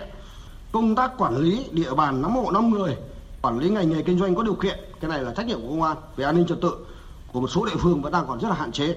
Công 0.72 0.96
tác 0.96 1.12
quản 1.18 1.38
lý 1.38 1.66
địa 1.72 1.94
bàn 1.94 2.22
nắm 2.22 2.32
hộ 2.32 2.52
năm 2.52 2.70
người, 2.70 2.98
quản 3.42 3.60
lý 3.60 3.70
ngành 3.70 3.90
nghề 3.90 4.02
kinh 4.02 4.20
doanh 4.20 4.36
có 4.36 4.44
điều 4.44 4.56
kiện, 4.56 4.80
cái 5.02 5.10
này 5.10 5.24
là 5.24 5.34
trách 5.34 5.48
nhiệm 5.48 5.62
của 5.62 5.70
công 5.70 5.84
an 5.84 5.98
về 6.16 6.26
an 6.26 6.36
ninh 6.36 6.48
trật 6.48 6.58
tự 6.62 6.86
của 7.34 7.42
một 7.42 7.48
số 7.48 7.66
địa 7.66 7.76
phương 7.80 8.02
vẫn 8.02 8.12
đang 8.12 8.28
còn 8.28 8.40
rất 8.40 8.50
là 8.50 8.56
hạn 8.56 8.72
chế. 8.72 8.96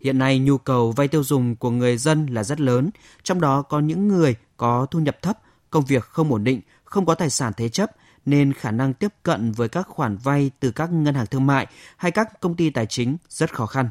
Hiện 0.00 0.18
nay 0.18 0.38
nhu 0.38 0.58
cầu 0.58 0.92
vay 0.92 1.08
tiêu 1.08 1.24
dùng 1.24 1.56
của 1.56 1.70
người 1.70 1.96
dân 1.96 2.26
là 2.26 2.44
rất 2.44 2.60
lớn, 2.60 2.90
trong 3.22 3.40
đó 3.40 3.62
có 3.62 3.80
những 3.80 4.08
người 4.08 4.34
có 4.56 4.86
thu 4.90 4.98
nhập 4.98 5.16
thấp, 5.22 5.38
công 5.70 5.84
việc 5.84 6.04
không 6.04 6.32
ổn 6.32 6.44
định, 6.44 6.60
không 6.84 7.06
có 7.06 7.14
tài 7.14 7.30
sản 7.30 7.52
thế 7.56 7.68
chấp 7.68 7.90
nên 8.26 8.52
khả 8.52 8.70
năng 8.70 8.94
tiếp 8.94 9.14
cận 9.22 9.52
với 9.52 9.68
các 9.68 9.88
khoản 9.88 10.16
vay 10.16 10.50
từ 10.60 10.70
các 10.70 10.92
ngân 10.92 11.14
hàng 11.14 11.26
thương 11.26 11.46
mại 11.46 11.66
hay 11.96 12.10
các 12.10 12.40
công 12.40 12.54
ty 12.54 12.70
tài 12.70 12.86
chính 12.86 13.16
rất 13.28 13.54
khó 13.54 13.66
khăn. 13.66 13.90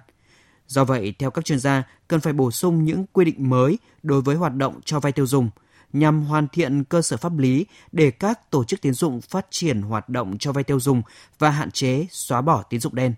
Do 0.72 0.86
vậy, 0.86 1.14
theo 1.20 1.32
các 1.32 1.46
chuyên 1.46 1.60
gia, 1.60 1.84
cần 2.08 2.20
phải 2.20 2.34
bổ 2.34 2.52
sung 2.52 2.86
những 2.86 3.06
quy 3.14 3.26
định 3.26 3.50
mới 3.50 3.78
đối 4.04 4.22
với 4.22 4.36
hoạt 4.36 4.56
động 4.56 4.80
cho 4.86 5.00
vay 5.00 5.12
tiêu 5.12 5.26
dùng 5.26 5.50
nhằm 5.94 6.24
hoàn 6.24 6.48
thiện 6.48 6.84
cơ 6.84 7.02
sở 7.02 7.18
pháp 7.18 7.38
lý 7.38 7.66
để 7.92 8.12
các 8.12 8.52
tổ 8.52 8.64
chức 8.64 8.82
tín 8.82 8.94
dụng 8.94 9.22
phát 9.22 9.46
triển 9.50 9.82
hoạt 9.82 10.10
động 10.10 10.38
cho 10.38 10.52
vay 10.52 10.64
tiêu 10.64 10.80
dùng 10.80 11.02
và 11.40 11.50
hạn 11.50 11.72
chế 11.72 12.06
xóa 12.10 12.42
bỏ 12.42 12.64
tín 12.64 12.80
dụng 12.80 12.96
đen. 12.96 13.14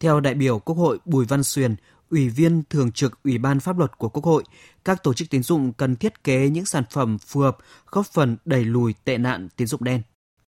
Theo 0.00 0.20
đại 0.20 0.34
biểu 0.34 0.58
Quốc 0.58 0.74
hội 0.74 0.98
Bùi 1.04 1.24
Văn 1.24 1.44
Xuyền, 1.44 1.76
Ủy 2.10 2.28
viên 2.28 2.62
Thường 2.70 2.92
trực 2.92 3.22
Ủy 3.24 3.38
ban 3.38 3.60
Pháp 3.60 3.78
luật 3.78 3.98
của 3.98 4.08
Quốc 4.08 4.24
hội, 4.24 4.44
các 4.84 5.02
tổ 5.02 5.14
chức 5.14 5.30
tín 5.30 5.42
dụng 5.42 5.72
cần 5.72 5.96
thiết 5.96 6.24
kế 6.24 6.48
những 6.48 6.64
sản 6.64 6.84
phẩm 6.90 7.18
phù 7.18 7.40
hợp 7.40 7.56
góp 7.86 8.06
phần 8.06 8.36
đẩy 8.44 8.64
lùi 8.64 8.94
tệ 9.04 9.18
nạn 9.18 9.48
tín 9.56 9.66
dụng 9.66 9.84
đen. 9.84 10.02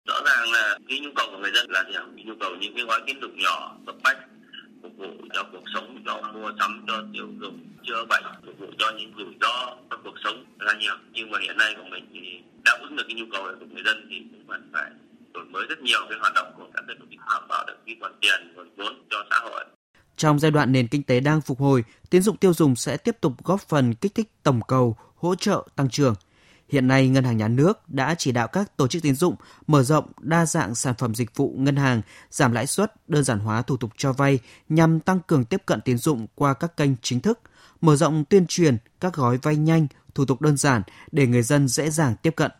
Rõ 0.08 0.14
ràng 0.14 0.52
là 0.52 0.78
cái 0.88 1.00
nhu 1.00 1.10
cầu 1.16 1.26
của 1.30 1.38
người 1.38 1.50
dân 1.54 1.70
là 1.70 1.84
gì? 1.88 2.22
Nhu 2.24 2.34
cầu 2.40 2.50
những 2.60 2.74
cái 2.76 2.84
gói 2.84 3.00
tín 3.06 3.16
dụng 3.20 3.38
nhỏ, 3.38 3.76
cấp 3.86 3.94
bách, 4.04 4.16
phục 4.82 4.92
vụ 4.98 5.06
cho 5.34 5.42
cuộc 5.52 5.62
sống, 5.74 6.02
cho 6.06 6.20
mua 6.52 6.58
sắm, 6.58 6.84
cho 6.86 7.04
tiêu 7.12 7.26
dùng, 7.40 7.58
chữa 7.86 8.04
bệnh, 8.08 8.22
phục 8.46 8.58
vụ 8.58 8.66
cho 8.78 8.92
những 8.98 9.12
rủi 9.18 9.34
ro 9.40 9.76
trong 9.90 10.00
cuộc 10.04 10.14
sống 10.24 10.44
là 10.58 10.72
nhiều. 10.80 10.94
Nhưng 11.12 11.30
mà 11.30 11.38
hiện 11.42 11.56
nay 11.56 11.74
của 11.76 11.88
mình 11.90 12.04
thì 12.12 12.40
đáp 12.64 12.78
ứng 12.80 12.96
được 12.96 13.04
cái 13.08 13.14
nhu 13.14 13.24
cầu 13.32 13.42
của 13.60 13.66
người 13.72 13.82
dân 13.84 14.06
thì 14.10 14.16
cũng 14.30 14.44
cần 14.48 14.70
phải 14.72 14.90
đổi 15.34 15.44
mới 15.44 15.66
rất 15.68 15.78
nhiều 15.82 16.00
cái 16.08 16.18
hoạt 16.20 16.32
động 16.34 16.52
của 16.56 16.66
các 16.74 16.86
đơn 16.86 16.98
vị 17.10 17.16
đảm 17.30 17.42
bảo 17.48 17.64
được 17.66 17.76
cái 17.86 17.96
nguồn 18.00 18.12
tiền 18.20 18.52
nguồn 18.54 18.68
vốn 18.76 19.02
cho 19.10 19.24
xã 19.30 19.38
hội 19.38 19.64
trong 20.16 20.38
giai 20.38 20.50
đoạn 20.50 20.72
nền 20.72 20.88
kinh 20.88 21.02
tế 21.02 21.20
đang 21.20 21.40
phục 21.40 21.60
hồi, 21.60 21.84
tín 22.10 22.22
dụng 22.22 22.36
tiêu 22.36 22.54
dùng 22.54 22.76
sẽ 22.76 22.96
tiếp 22.96 23.16
tục 23.20 23.44
góp 23.44 23.60
phần 23.60 23.94
kích 23.94 24.14
thích 24.14 24.30
tổng 24.42 24.60
cầu, 24.68 24.96
hỗ 25.16 25.34
trợ 25.34 25.66
tăng 25.76 25.90
trưởng. 25.90 26.14
Hiện 26.72 26.88
nay, 26.88 27.08
Ngân 27.08 27.24
hàng 27.24 27.36
Nhà 27.36 27.48
nước 27.48 27.88
đã 27.88 28.14
chỉ 28.18 28.32
đạo 28.32 28.48
các 28.48 28.76
tổ 28.76 28.88
chức 28.88 29.02
tín 29.02 29.14
dụng 29.14 29.34
mở 29.66 29.82
rộng 29.82 30.04
đa 30.20 30.46
dạng 30.46 30.74
sản 30.74 30.94
phẩm 30.98 31.14
dịch 31.14 31.36
vụ 31.36 31.54
ngân 31.56 31.76
hàng, 31.76 32.02
giảm 32.30 32.52
lãi 32.52 32.66
suất, 32.66 32.92
đơn 33.08 33.24
giản 33.24 33.38
hóa 33.38 33.62
thủ 33.62 33.76
tục 33.76 33.90
cho 33.96 34.12
vay 34.12 34.38
nhằm 34.68 35.00
tăng 35.00 35.20
cường 35.26 35.44
tiếp 35.44 35.62
cận 35.66 35.80
tín 35.80 35.98
dụng 35.98 36.26
qua 36.34 36.54
các 36.54 36.76
kênh 36.76 36.90
chính 37.02 37.20
thức, 37.20 37.40
mở 37.80 37.96
rộng 37.96 38.24
tuyên 38.24 38.46
truyền 38.46 38.76
các 39.00 39.14
gói 39.14 39.38
vay 39.42 39.56
nhanh, 39.56 39.86
thủ 40.14 40.24
tục 40.24 40.40
đơn 40.40 40.56
giản 40.56 40.82
để 41.12 41.26
người 41.26 41.42
dân 41.42 41.68
dễ 41.68 41.90
dàng 41.90 42.14
tiếp 42.22 42.36
cận. 42.36 42.50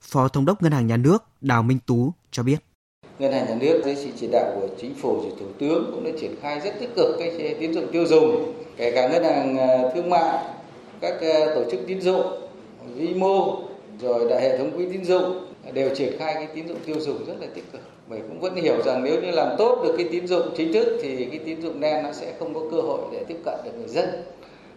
Phó 0.00 0.28
Thống 0.28 0.44
đốc 0.44 0.62
Ngân 0.62 0.72
hàng 0.72 0.86
Nhà 0.86 0.96
nước 0.96 1.24
Đào 1.40 1.62
Minh 1.62 1.78
Tú 1.86 2.12
cho 2.30 2.42
biết. 2.42 2.58
Ngân 3.18 3.32
hàng 3.32 3.46
nhà 3.46 3.54
nước 3.60 3.82
dưới 3.84 3.96
sự 3.96 4.10
chỉ 4.20 4.28
đạo 4.32 4.52
của 4.54 4.68
chính 4.80 4.94
phủ 4.94 5.20
và 5.20 5.36
thủ 5.40 5.46
tướng 5.58 5.90
cũng 5.92 6.04
đã 6.04 6.10
triển 6.20 6.34
khai 6.42 6.60
rất 6.60 6.74
tích 6.80 6.90
cực 6.96 7.16
cái 7.18 7.56
tín 7.60 7.74
dụng 7.74 7.92
tiêu 7.92 8.06
dùng, 8.06 8.54
kể 8.76 8.92
cả 8.94 9.08
ngân 9.08 9.24
hàng 9.24 9.58
ờ, 9.58 9.92
thương 9.94 10.10
mại, 10.10 10.44
các 11.00 11.14
ờ, 11.20 11.54
tổ 11.54 11.70
chức 11.70 11.80
tín 11.86 12.00
dụng, 12.00 12.49
vĩ 12.96 13.14
mô, 13.14 13.58
rồi 14.00 14.30
là 14.30 14.40
hệ 14.40 14.58
thống 14.58 14.70
quỹ 14.76 14.86
tín 14.92 15.04
dụng 15.04 15.46
đều 15.72 15.94
triển 15.94 16.18
khai 16.18 16.34
cái 16.34 16.48
tín 16.54 16.68
dụng 16.68 16.78
tiêu 16.86 17.00
dùng 17.00 17.24
rất 17.26 17.34
là 17.40 17.46
tích 17.54 17.72
cực. 17.72 17.80
Mình 18.08 18.22
cũng 18.28 18.40
vẫn 18.40 18.54
hiểu 18.54 18.82
rằng 18.82 19.04
nếu 19.04 19.22
như 19.22 19.30
làm 19.30 19.48
tốt 19.58 19.82
được 19.84 19.94
cái 19.96 20.06
tín 20.12 20.26
dụng 20.26 20.42
chính 20.56 20.72
thức 20.72 20.98
thì 21.02 21.24
cái 21.30 21.40
tín 21.44 21.62
dụng 21.62 21.80
đen 21.80 22.02
nó 22.02 22.12
sẽ 22.12 22.32
không 22.38 22.54
có 22.54 22.60
cơ 22.70 22.76
hội 22.80 23.00
để 23.12 23.24
tiếp 23.28 23.36
cận 23.44 23.54
được 23.64 23.70
người 23.78 23.88
dân. 23.88 24.08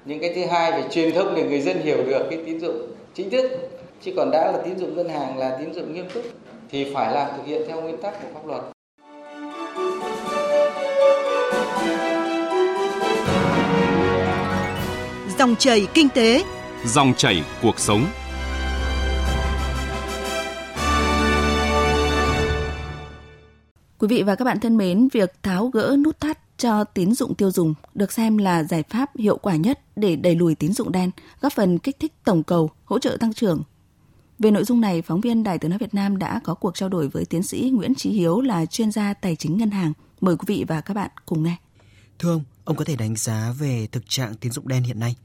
Nhưng 0.06 0.20
cái 0.20 0.34
thứ 0.36 0.46
hai 0.46 0.72
phải 0.72 0.84
truyền 0.92 1.14
thông 1.14 1.36
để 1.36 1.44
người 1.44 1.62
dân 1.62 1.82
hiểu 1.82 1.98
được 2.06 2.22
cái 2.30 2.40
tín 2.46 2.60
dụng 2.60 2.88
chính 3.14 3.30
thức. 3.30 3.52
Chứ 4.02 4.12
còn 4.16 4.32
đã 4.32 4.52
là 4.52 4.58
tín 4.66 4.80
dụng 4.80 4.96
ngân 4.96 5.10
hàng 5.10 5.38
là 5.38 5.58
tín 5.60 5.74
dụng 5.74 5.94
nghiêm 5.94 6.06
túc 6.14 6.24
thì 6.72 6.94
phải 6.94 7.14
làm 7.14 7.28
thực 7.38 7.46
hiện 7.46 7.62
theo 7.68 7.82
nguyên 7.82 7.98
tắc 7.98 8.14
của 8.22 8.28
pháp 8.34 8.48
luật. 8.48 8.62
Dòng 15.40 15.56
chảy 15.60 15.88
kinh 15.94 16.10
tế, 16.16 16.44
dòng 16.86 17.14
chảy 17.18 17.44
cuộc 17.62 17.80
sống. 17.80 18.06
Quý 24.00 24.08
vị 24.08 24.24
và 24.24 24.36
các 24.36 24.46
bạn 24.46 24.60
thân 24.60 24.78
mến, 24.78 25.08
việc 25.14 25.34
tháo 25.44 25.68
gỡ 25.68 25.96
nút 26.00 26.20
thắt 26.20 26.40
cho 26.58 26.84
tín 26.84 27.14
dụng 27.14 27.36
tiêu 27.36 27.52
dùng 27.52 27.74
được 27.94 28.12
xem 28.12 28.38
là 28.38 28.64
giải 28.64 28.84
pháp 28.84 29.18
hiệu 29.18 29.38
quả 29.38 29.56
nhất 29.56 29.80
để 29.96 30.16
đẩy 30.16 30.36
lùi 30.36 30.56
tín 30.56 30.74
dụng 30.74 30.92
đen, 30.92 31.12
góp 31.42 31.54
phần 31.54 31.80
kích 31.80 32.00
thích 32.00 32.14
tổng 32.24 32.44
cầu, 32.44 32.70
hỗ 32.86 33.00
trợ 33.00 33.18
tăng 33.20 33.34
trưởng 33.34 33.64
về 34.40 34.52
nội 34.52 34.64
dung 34.64 34.82
này, 34.82 35.02
phóng 35.02 35.22
viên 35.22 35.44
Đài 35.44 35.60
Tiếng 35.60 35.72
nói 35.72 35.80
Việt 35.80 35.94
Nam 35.94 36.18
đã 36.18 36.42
có 36.44 36.54
cuộc 36.54 36.76
trao 36.76 36.90
đổi 36.90 37.08
với 37.08 37.26
tiến 37.26 37.44
sĩ 37.44 37.72
Nguyễn 37.74 37.96
Chí 37.96 38.10
Hiếu 38.10 38.42
là 38.42 38.66
chuyên 38.66 38.92
gia 38.92 39.14
tài 39.14 39.36
chính 39.36 39.58
ngân 39.58 39.72
hàng. 39.72 39.94
Mời 40.22 40.38
quý 40.38 40.46
vị 40.48 40.66
và 40.68 40.82
các 40.82 40.94
bạn 40.94 41.12
cùng 41.26 41.44
nghe. 41.44 41.56
Thưa 42.20 42.32
ông, 42.32 42.44
ông 42.66 42.76
có 42.76 42.86
thể 42.86 42.96
đánh 42.96 43.16
giá 43.16 43.54
về 43.60 43.88
thực 43.92 44.04
trạng 44.10 44.36
tín 44.36 44.52
dụng 44.52 44.68
đen 44.68 44.84
hiện 44.84 45.00
nay? 45.00 45.16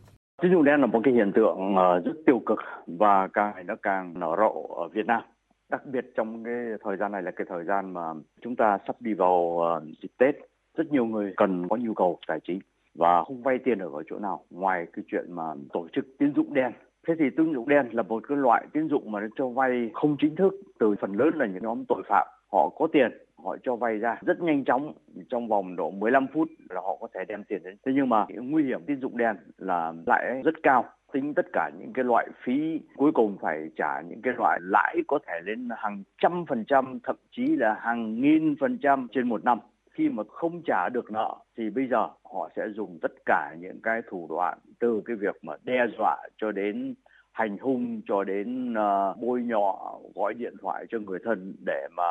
Tín 0.42 0.52
dụng 0.52 0.64
đen 0.64 0.80
là 0.80 0.86
một 0.86 1.00
cái 1.04 1.14
hiện 1.14 1.32
tượng 1.32 1.76
ờ, 1.76 2.00
rất 2.00 2.12
tiêu 2.26 2.42
cực 2.46 2.58
và 2.86 3.28
càng 3.28 3.52
ngày 3.54 3.64
nó 3.64 3.74
càng 3.82 4.14
nở 4.20 4.36
rộ 4.38 4.62
ở 4.74 4.88
Việt 4.88 5.06
Nam. 5.06 5.22
Đặc 5.70 5.82
biệt 5.86 6.12
trong 6.16 6.44
cái 6.44 6.54
thời 6.84 6.96
gian 6.96 7.12
này 7.12 7.22
là 7.22 7.30
cái 7.30 7.46
thời 7.50 7.64
gian 7.64 7.92
mà 7.92 8.12
chúng 8.42 8.56
ta 8.56 8.78
sắp 8.86 8.96
đi 9.00 9.14
vào 9.14 9.60
ờ, 9.60 9.84
dịp 10.02 10.08
Tết. 10.18 10.34
Rất 10.76 10.92
nhiều 10.92 11.06
người 11.06 11.32
cần 11.36 11.68
có 11.68 11.76
nhu 11.76 11.94
cầu 11.94 12.18
tài 12.26 12.40
chính 12.40 12.58
và 12.94 13.24
không 13.24 13.42
vay 13.42 13.58
tiền 13.58 13.78
ở 13.78 14.02
chỗ 14.10 14.18
nào 14.18 14.44
ngoài 14.50 14.86
cái 14.92 15.04
chuyện 15.08 15.24
mà 15.28 15.42
tổ 15.72 15.88
chức 15.92 16.04
tín 16.18 16.32
dụng 16.34 16.54
đen 16.54 16.72
Thế 17.08 17.14
thì 17.18 17.24
tín 17.36 17.52
dụng 17.54 17.68
đen 17.68 17.86
là 17.92 18.02
một 18.02 18.28
cái 18.28 18.38
loại 18.38 18.66
tín 18.72 18.88
dụng 18.88 19.12
mà 19.12 19.20
nó 19.20 19.26
cho 19.36 19.48
vay 19.48 19.90
không 19.94 20.16
chính 20.20 20.36
thức 20.36 20.54
từ 20.78 20.94
phần 21.00 21.12
lớn 21.12 21.30
là 21.34 21.46
những 21.46 21.62
nhóm 21.62 21.84
tội 21.88 22.02
phạm. 22.08 22.26
Họ 22.52 22.68
có 22.78 22.88
tiền, 22.92 23.10
họ 23.44 23.56
cho 23.62 23.76
vay 23.76 23.98
ra 23.98 24.18
rất 24.26 24.40
nhanh 24.40 24.64
chóng 24.64 24.92
trong 25.30 25.48
vòng 25.48 25.76
độ 25.76 25.90
15 25.90 26.26
phút 26.32 26.48
là 26.70 26.80
họ 26.80 26.96
có 27.00 27.08
thể 27.14 27.24
đem 27.28 27.44
tiền 27.44 27.62
đến. 27.64 27.76
Thế 27.86 27.92
nhưng 27.94 28.08
mà 28.08 28.26
nguy 28.28 28.64
hiểm 28.64 28.80
tín 28.86 29.00
dụng 29.00 29.16
đen 29.16 29.36
là 29.58 29.92
lãi 30.06 30.42
rất 30.44 30.54
cao, 30.62 30.84
tính 31.12 31.34
tất 31.34 31.46
cả 31.52 31.70
những 31.78 31.92
cái 31.92 32.04
loại 32.04 32.28
phí 32.44 32.80
cuối 32.96 33.12
cùng 33.12 33.36
phải 33.40 33.68
trả 33.76 34.00
những 34.00 34.22
cái 34.22 34.34
loại 34.36 34.58
lãi 34.62 34.96
có 35.06 35.18
thể 35.26 35.40
lên 35.44 35.68
hàng 35.76 36.02
trăm 36.22 36.44
phần 36.48 36.64
trăm, 36.64 36.98
thậm 37.04 37.16
chí 37.30 37.46
là 37.46 37.76
hàng 37.80 38.20
nghìn 38.20 38.56
phần 38.60 38.78
trăm 38.78 39.06
trên 39.12 39.28
một 39.28 39.44
năm 39.44 39.58
khi 39.98 40.08
mà 40.08 40.22
không 40.28 40.62
trả 40.66 40.88
được 40.88 41.12
nợ 41.12 41.36
thì 41.56 41.70
bây 41.70 41.86
giờ 41.88 42.08
họ 42.24 42.50
sẽ 42.56 42.62
dùng 42.74 42.98
tất 43.02 43.12
cả 43.26 43.54
những 43.58 43.80
cái 43.82 44.02
thủ 44.08 44.26
đoạn 44.30 44.58
từ 44.78 45.02
cái 45.04 45.16
việc 45.16 45.36
mà 45.42 45.54
đe 45.64 45.86
dọa 45.98 46.16
cho 46.36 46.52
đến 46.52 46.94
hành 47.38 47.58
hung 47.58 48.00
cho 48.08 48.24
đến 48.24 48.72
uh, 48.72 49.16
bôi 49.22 49.42
nhọ 49.42 49.98
gọi 50.14 50.34
điện 50.34 50.54
thoại 50.62 50.84
cho 50.90 50.98
người 50.98 51.18
thân 51.24 51.54
để 51.66 51.88
mà 51.96 52.02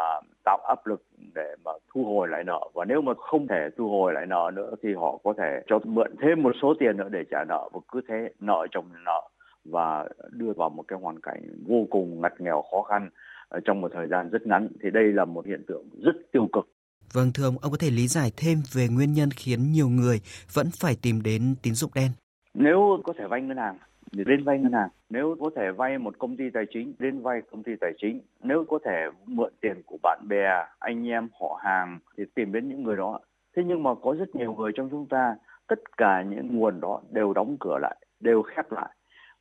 tạo 0.45 0.57
áp 0.67 0.87
lực 0.87 1.03
để 1.35 1.55
mà 1.65 1.71
thu 1.93 2.05
hồi 2.05 2.27
lại 2.27 2.43
nợ. 2.43 2.59
Và 2.73 2.85
nếu 2.85 3.01
mà 3.01 3.13
không 3.17 3.47
thể 3.47 3.69
thu 3.77 3.89
hồi 3.89 4.13
lại 4.13 4.25
nợ 4.25 4.51
nữa 4.53 4.71
thì 4.83 4.93
họ 4.93 5.19
có 5.23 5.33
thể 5.37 5.61
cho 5.67 5.79
mượn 5.83 6.15
thêm 6.21 6.43
một 6.43 6.51
số 6.61 6.73
tiền 6.79 6.97
nữa 6.97 7.09
để 7.11 7.23
trả 7.31 7.43
nợ 7.43 7.69
và 7.73 7.79
cứ 7.91 8.01
thế 8.07 8.29
nợ 8.39 8.67
chồng 8.71 8.85
nợ 9.05 9.21
và 9.65 10.09
đưa 10.31 10.53
vào 10.57 10.69
một 10.69 10.83
cái 10.87 10.99
hoàn 11.01 11.19
cảnh 11.19 11.41
vô 11.67 11.85
cùng 11.89 12.21
ngặt 12.21 12.33
nghèo 12.41 12.63
khó 12.71 12.81
khăn 12.81 13.09
trong 13.65 13.81
một 13.81 13.91
thời 13.93 14.07
gian 14.07 14.29
rất 14.29 14.47
ngắn. 14.47 14.67
Thì 14.83 14.89
đây 14.91 15.03
là 15.03 15.25
một 15.25 15.45
hiện 15.45 15.63
tượng 15.67 15.83
rất 16.03 16.15
tiêu 16.31 16.47
cực. 16.53 16.67
Vâng 17.13 17.31
thưa 17.33 17.45
ông, 17.45 17.55
ông 17.61 17.71
có 17.71 17.77
thể 17.79 17.89
lý 17.89 18.07
giải 18.07 18.31
thêm 18.37 18.57
về 18.73 18.87
nguyên 18.87 19.13
nhân 19.13 19.29
khiến 19.31 19.71
nhiều 19.71 19.89
người 19.89 20.21
vẫn 20.53 20.67
phải 20.79 20.95
tìm 21.01 21.21
đến 21.23 21.55
tín 21.63 21.73
dụng 21.73 21.91
đen? 21.95 22.11
Nếu 22.53 23.01
có 23.03 23.13
thể 23.17 23.27
vay 23.27 23.41
ngân 23.41 23.57
hàng 23.57 23.77
đến 24.11 24.43
vay 24.43 24.59
ngân 24.59 24.73
hàng. 24.73 24.89
Nếu 25.09 25.35
có 25.39 25.49
thể 25.55 25.71
vay 25.71 25.97
một 25.97 26.19
công 26.19 26.37
ty 26.37 26.49
tài 26.49 26.65
chính, 26.69 26.93
đến 26.99 27.21
vay 27.21 27.41
công 27.51 27.63
ty 27.63 27.71
tài 27.81 27.91
chính. 27.97 28.21
Nếu 28.43 28.65
có 28.69 28.79
thể 28.85 29.05
mượn 29.25 29.53
tiền 29.61 29.81
của 29.85 29.97
bạn 30.03 30.19
bè, 30.29 30.65
anh 30.79 31.07
em, 31.07 31.29
họ 31.39 31.59
hàng 31.63 31.99
thì 32.17 32.23
tìm 32.35 32.51
đến 32.51 32.69
những 32.69 32.83
người 32.83 32.95
đó. 32.95 33.19
Thế 33.55 33.63
nhưng 33.65 33.83
mà 33.83 33.95
có 33.95 34.15
rất 34.19 34.35
nhiều 34.35 34.53
người 34.53 34.71
trong 34.75 34.89
chúng 34.89 35.05
ta, 35.05 35.35
tất 35.67 35.97
cả 35.97 36.21
những 36.21 36.47
nguồn 36.55 36.81
đó 36.81 37.01
đều 37.11 37.33
đóng 37.33 37.57
cửa 37.59 37.77
lại, 37.81 37.97
đều 38.19 38.41
khép 38.41 38.71
lại. 38.71 38.89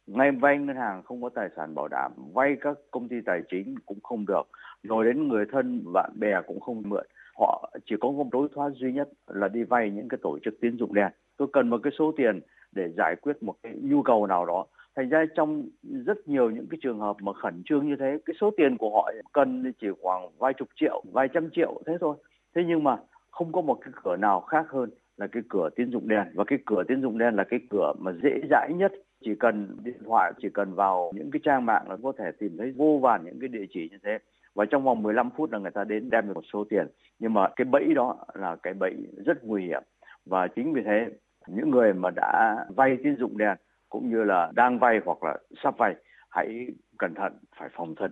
Ngay 0.07 0.31
vay 0.33 0.59
ngân 0.59 0.77
hàng 0.77 1.03
không 1.03 1.23
có 1.23 1.29
tài 1.29 1.49
sản 1.57 1.75
bảo 1.75 1.89
đảm, 1.89 2.13
vay 2.35 2.57
các 2.61 2.79
công 2.91 3.09
ty 3.09 3.17
tài 3.27 3.43
chính 3.51 3.75
cũng 3.87 3.99
không 4.03 4.27
được, 4.27 4.49
rồi 4.83 5.05
đến 5.05 5.29
người 5.29 5.45
thân, 5.53 5.93
bạn 5.93 6.11
bè 6.19 6.41
cũng 6.47 6.61
không 6.61 6.83
mượn 6.87 7.07
họ 7.39 7.71
chỉ 7.87 7.97
có 8.01 8.11
một 8.11 8.27
đối 8.33 8.49
thoát 8.55 8.71
duy 8.75 8.93
nhất 8.93 9.09
là 9.27 9.49
đi 9.49 9.63
vay 9.63 9.91
những 9.91 10.09
cái 10.09 10.19
tổ 10.23 10.39
chức 10.45 10.55
tín 10.61 10.77
dụng 10.77 10.95
đen 10.95 11.11
tôi 11.37 11.49
cần 11.53 11.71
một 11.71 11.81
cái 11.83 11.93
số 11.99 12.13
tiền 12.17 12.41
để 12.77 12.89
giải 12.97 13.17
quyết 13.17 13.43
một 13.43 13.55
cái 13.63 13.75
nhu 13.83 14.03
cầu 14.03 14.27
nào 14.27 14.47
đó. 14.47 14.67
Thành 14.97 15.09
ra 15.09 15.25
trong 15.35 15.69
rất 15.81 16.29
nhiều 16.29 16.51
những 16.51 16.67
cái 16.71 16.79
trường 16.83 17.01
hợp 17.01 17.17
mà 17.21 17.33
khẩn 17.33 17.63
trương 17.65 17.89
như 17.89 17.97
thế, 17.97 18.19
cái 18.27 18.35
số 18.41 18.51
tiền 18.57 18.77
của 18.77 18.91
họ 18.91 19.13
cần 19.33 19.73
chỉ 19.81 19.87
khoảng 20.03 20.29
vài 20.39 20.53
chục 20.53 20.69
triệu, 20.75 21.03
vài 21.13 21.29
trăm 21.35 21.49
triệu 21.53 21.83
thế 21.87 21.97
thôi. 22.01 22.17
Thế 22.55 22.63
nhưng 22.67 22.85
mà 22.85 22.97
không 23.31 23.53
có 23.53 23.61
một 23.61 23.79
cái 23.81 23.93
cửa 24.03 24.17
nào 24.17 24.41
khác 24.41 24.67
hơn 24.69 24.91
là 25.17 25.27
cái 25.27 25.43
cửa 25.49 25.69
tín 25.77 25.91
dụng 25.91 26.09
đen. 26.09 26.25
Và 26.35 26.45
cái 26.45 26.59
cửa 26.67 26.83
tín 26.89 27.03
dụng 27.03 27.19
đen 27.19 27.35
là 27.37 27.45
cái 27.45 27.61
cửa 27.71 27.93
mà 27.99 28.13
dễ 28.23 28.41
dãi 28.51 28.73
nhất. 28.77 28.93
Chỉ 29.25 29.35
cần 29.35 29.77
điện 29.85 29.99
thoại, 30.05 30.33
chỉ 30.43 30.49
cần 30.49 30.75
vào 30.75 31.13
những 31.15 31.31
cái 31.31 31.41
trang 31.43 31.67
mạng 31.67 31.91
là 31.91 31.97
có 32.03 32.13
thể 32.19 32.31
tìm 32.39 32.57
thấy 32.59 32.73
vô 32.77 32.99
vàn 33.03 33.25
những 33.25 33.41
cái 33.41 33.49
địa 33.49 33.65
chỉ 33.71 33.89
như 33.91 33.99
thế. 34.05 34.19
Và 34.55 34.65
trong 34.65 34.85
vòng 34.85 35.03
15 35.03 35.31
phút 35.37 35.53
là 35.53 35.59
người 35.59 35.71
ta 35.71 35.85
đến 35.85 36.11
đem 36.11 36.27
được 36.27 36.35
một 36.35 36.45
số 36.53 36.65
tiền. 36.65 36.87
Nhưng 37.19 37.35
mà 37.35 37.49
cái 37.57 37.65
bẫy 37.65 37.95
đó 37.95 38.17
là 38.35 38.57
cái 38.57 38.75
bẫy 38.75 38.95
rất 39.27 39.45
nguy 39.45 39.67
hiểm. 39.67 39.83
Và 40.27 40.49
chính 40.49 40.73
vì 40.73 40.83
thế 40.83 41.07
những 41.49 41.71
người 41.71 41.93
mà 41.93 42.11
đã 42.11 42.57
vay 42.77 42.97
tín 43.05 43.17
dụng 43.19 43.39
đen 43.39 43.57
cũng 43.89 44.11
như 44.11 44.25
là 44.25 44.53
đang 44.55 44.79
vay 44.79 45.01
hoặc 45.05 45.25
là 45.25 45.39
sắp 45.63 45.75
vay 45.79 45.95
hãy 46.31 46.67
cẩn 46.99 47.15
thận 47.15 47.33
phải 47.59 47.69
phòng 47.77 47.95
thân 47.95 48.11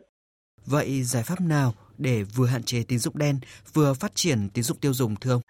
Vậy 0.66 1.02
giải 1.02 1.22
pháp 1.26 1.40
nào 1.48 1.72
để 1.98 2.22
vừa 2.36 2.46
hạn 2.46 2.62
chế 2.62 2.78
tín 2.88 2.98
dụng 2.98 3.14
đen, 3.18 3.36
vừa 3.74 3.94
phát 4.00 4.10
triển 4.14 4.38
tín 4.54 4.64
dụng 4.64 4.78
tiêu 4.80 4.92
dùng 4.92 5.14
thưa 5.20 5.32
ông? 5.32 5.40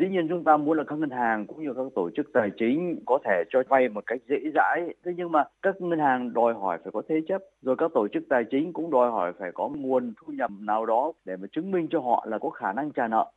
Dĩ 0.00 0.08
nhiên 0.08 0.26
chúng 0.28 0.44
ta 0.44 0.56
muốn 0.56 0.78
là 0.78 0.84
các 0.86 0.98
ngân 0.98 1.10
hàng 1.10 1.46
cũng 1.46 1.62
như 1.62 1.72
các 1.76 1.82
tổ 1.94 2.10
chức 2.16 2.26
tài 2.34 2.50
chính 2.58 3.02
có 3.06 3.18
thể 3.24 3.42
cho 3.50 3.62
vay 3.68 3.88
một 3.88 4.06
cách 4.06 4.20
dễ 4.28 4.36
dãi. 4.54 4.94
Thế 5.04 5.12
nhưng 5.16 5.32
mà 5.32 5.44
các 5.62 5.80
ngân 5.80 5.98
hàng 5.98 6.32
đòi 6.32 6.54
hỏi 6.54 6.78
phải 6.82 6.92
có 6.92 7.02
thế 7.08 7.14
chấp, 7.28 7.42
rồi 7.62 7.76
các 7.78 7.90
tổ 7.94 8.08
chức 8.08 8.22
tài 8.28 8.42
chính 8.50 8.72
cũng 8.72 8.90
đòi 8.90 9.10
hỏi 9.10 9.32
phải 9.38 9.50
có 9.54 9.68
nguồn 9.68 10.12
thu 10.20 10.32
nhập 10.32 10.50
nào 10.60 10.86
đó 10.86 11.12
để 11.24 11.36
mà 11.36 11.46
chứng 11.52 11.70
minh 11.70 11.88
cho 11.90 12.00
họ 12.00 12.26
là 12.28 12.38
có 12.38 12.50
khả 12.50 12.72
năng 12.72 12.90
trả 12.92 13.08
nợ. 13.08 13.32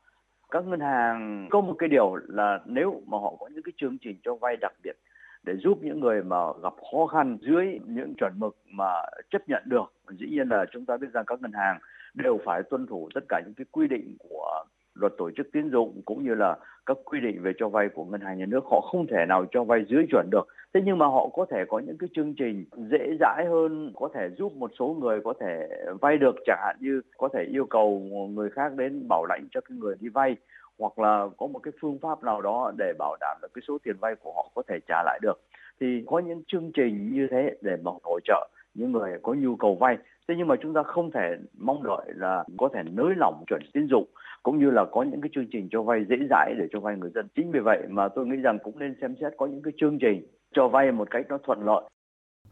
Các 0.54 0.66
ngân 0.68 0.80
hàng 0.80 1.48
có 1.52 1.62
một 1.62 1.76
cái 1.80 1.90
điều 1.90 2.16
là 2.28 2.60
nếu 2.66 3.02
mà 3.06 3.18
họ 3.18 3.36
có 3.40 3.50
những 3.54 3.64
cái 3.64 3.74
chương 3.78 3.98
trình 4.02 4.18
cho 4.24 4.36
vay 4.36 4.58
đặc 4.62 4.74
biệt 4.84 4.96
để 5.44 5.54
giúp 5.58 5.80
những 5.82 6.00
người 6.00 6.24
mà 6.24 6.38
gặp 6.64 6.74
khó 6.92 7.08
khăn 7.08 7.38
dưới 7.42 7.80
những 7.86 8.14
chuẩn 8.20 8.34
mực 8.40 8.58
mà 8.70 8.92
chấp 9.30 9.50
nhận 9.50 9.64
được. 9.66 9.94
Dĩ 10.10 10.28
nhiên 10.30 10.50
là 10.50 10.66
chúng 10.72 10.86
ta 10.86 10.98
biết 10.98 11.08
rằng 11.14 11.26
các 11.28 11.42
ngân 11.42 11.52
hàng 11.54 11.80
đều 12.14 12.40
phải 12.46 12.64
tuân 12.64 12.88
thủ 12.88 13.10
tất 13.16 13.22
cả 13.30 13.42
những 13.46 13.54
cái 13.54 13.66
quy 13.72 13.88
định 13.88 14.16
của 14.20 14.64
luật 14.94 15.14
tổ 15.18 15.32
chức 15.32 15.48
tín 15.54 15.70
dụng 15.70 16.02
cũng 16.06 16.24
như 16.24 16.36
là 16.36 16.58
các 16.86 16.98
quy 17.06 17.20
định 17.20 17.42
về 17.42 17.52
cho 17.58 17.70
vay 17.70 17.90
của 17.90 18.06
ngân 18.06 18.22
hàng 18.22 18.38
nhà 18.38 18.46
nước 18.46 18.64
họ 18.72 18.82
không 18.82 19.08
thể 19.08 19.26
nào 19.28 19.46
cho 19.52 19.64
vay 19.64 19.86
dưới 19.90 20.06
chuẩn 20.12 20.30
được 20.32 20.48
thế 20.74 20.82
nhưng 20.86 20.98
mà 20.98 21.06
họ 21.06 21.30
có 21.34 21.46
thể 21.50 21.66
có 21.68 21.80
những 21.80 21.98
cái 21.98 22.10
chương 22.14 22.34
trình 22.34 22.66
dễ 22.92 23.18
dãi 23.20 23.46
hơn, 23.50 23.92
có 23.96 24.10
thể 24.14 24.30
giúp 24.38 24.54
một 24.56 24.72
số 24.80 24.98
người 25.00 25.22
có 25.24 25.34
thể 25.40 25.70
vay 26.02 26.18
được, 26.18 26.36
chẳng 26.46 26.60
hạn 26.62 26.76
như 26.80 27.02
có 27.18 27.30
thể 27.34 27.44
yêu 27.44 27.66
cầu 27.66 28.00
người 28.30 28.50
khác 28.50 28.74
đến 28.76 29.08
bảo 29.10 29.26
lãnh 29.26 29.48
cho 29.52 29.62
cái 29.62 29.78
người 29.78 29.96
đi 30.00 30.10
vay, 30.10 30.36
hoặc 30.80 31.00
là 31.00 31.28
có 31.38 31.48
một 31.48 31.60
cái 31.60 31.72
phương 31.82 32.00
pháp 32.02 32.24
nào 32.24 32.42
đó 32.42 32.72
để 32.78 32.94
bảo 33.00 33.16
đảm 33.22 33.38
được 33.42 33.48
cái 33.54 33.62
số 33.68 33.78
tiền 33.84 33.96
vay 34.02 34.16
của 34.16 34.34
họ 34.36 34.52
có 34.56 34.64
thể 34.68 34.80
trả 34.88 35.04
lại 35.06 35.20
được. 35.22 35.42
Thì 35.80 36.04
có 36.06 36.20
những 36.20 36.44
chương 36.48 36.72
trình 36.74 37.10
như 37.14 37.28
thế 37.32 37.58
để 37.62 37.78
mà 37.84 37.92
hỗ 38.04 38.20
trợ 38.24 38.50
những 38.74 38.92
người 38.92 39.12
có 39.22 39.34
nhu 39.34 39.56
cầu 39.56 39.76
vay. 39.76 39.98
Thế 40.28 40.36
nhưng 40.38 40.48
mà 40.48 40.56
chúng 40.62 40.74
ta 40.74 40.84
không 40.84 41.12
thể 41.12 41.36
mong 41.58 41.84
đợi 41.84 42.14
là 42.16 42.44
có 42.58 42.70
thể 42.74 42.82
nới 42.92 43.14
lỏng 43.18 43.44
chuẩn 43.48 43.62
tín 43.74 43.88
dụng, 43.88 44.06
cũng 44.44 44.60
như 44.60 44.70
là 44.70 44.86
có 44.86 45.04
những 45.04 45.22
cái 45.22 45.30
chương 45.34 45.48
trình 45.52 45.68
cho 45.72 45.82
vay 45.82 46.06
dễ 46.10 46.16
dãi 46.30 46.54
để 46.60 46.68
cho 46.72 46.80
vay 46.80 46.96
người 46.98 47.12
dân. 47.16 47.28
Chính 47.36 47.52
vì 47.52 47.60
vậy 47.60 47.80
mà 47.90 48.08
tôi 48.08 48.26
nghĩ 48.26 48.38
rằng 48.38 48.60
cũng 48.64 48.80
nên 48.80 48.96
xem 49.02 49.16
xét 49.22 49.34
có 49.38 49.46
những 49.46 49.62
cái 49.62 49.74
chương 49.78 50.00
trình 50.00 50.28
cho 50.54 50.68
vay 50.68 50.92
một 50.92 51.08
cách 51.12 51.26
nó 51.30 51.38
thuận 51.44 51.60
lợi 51.66 51.84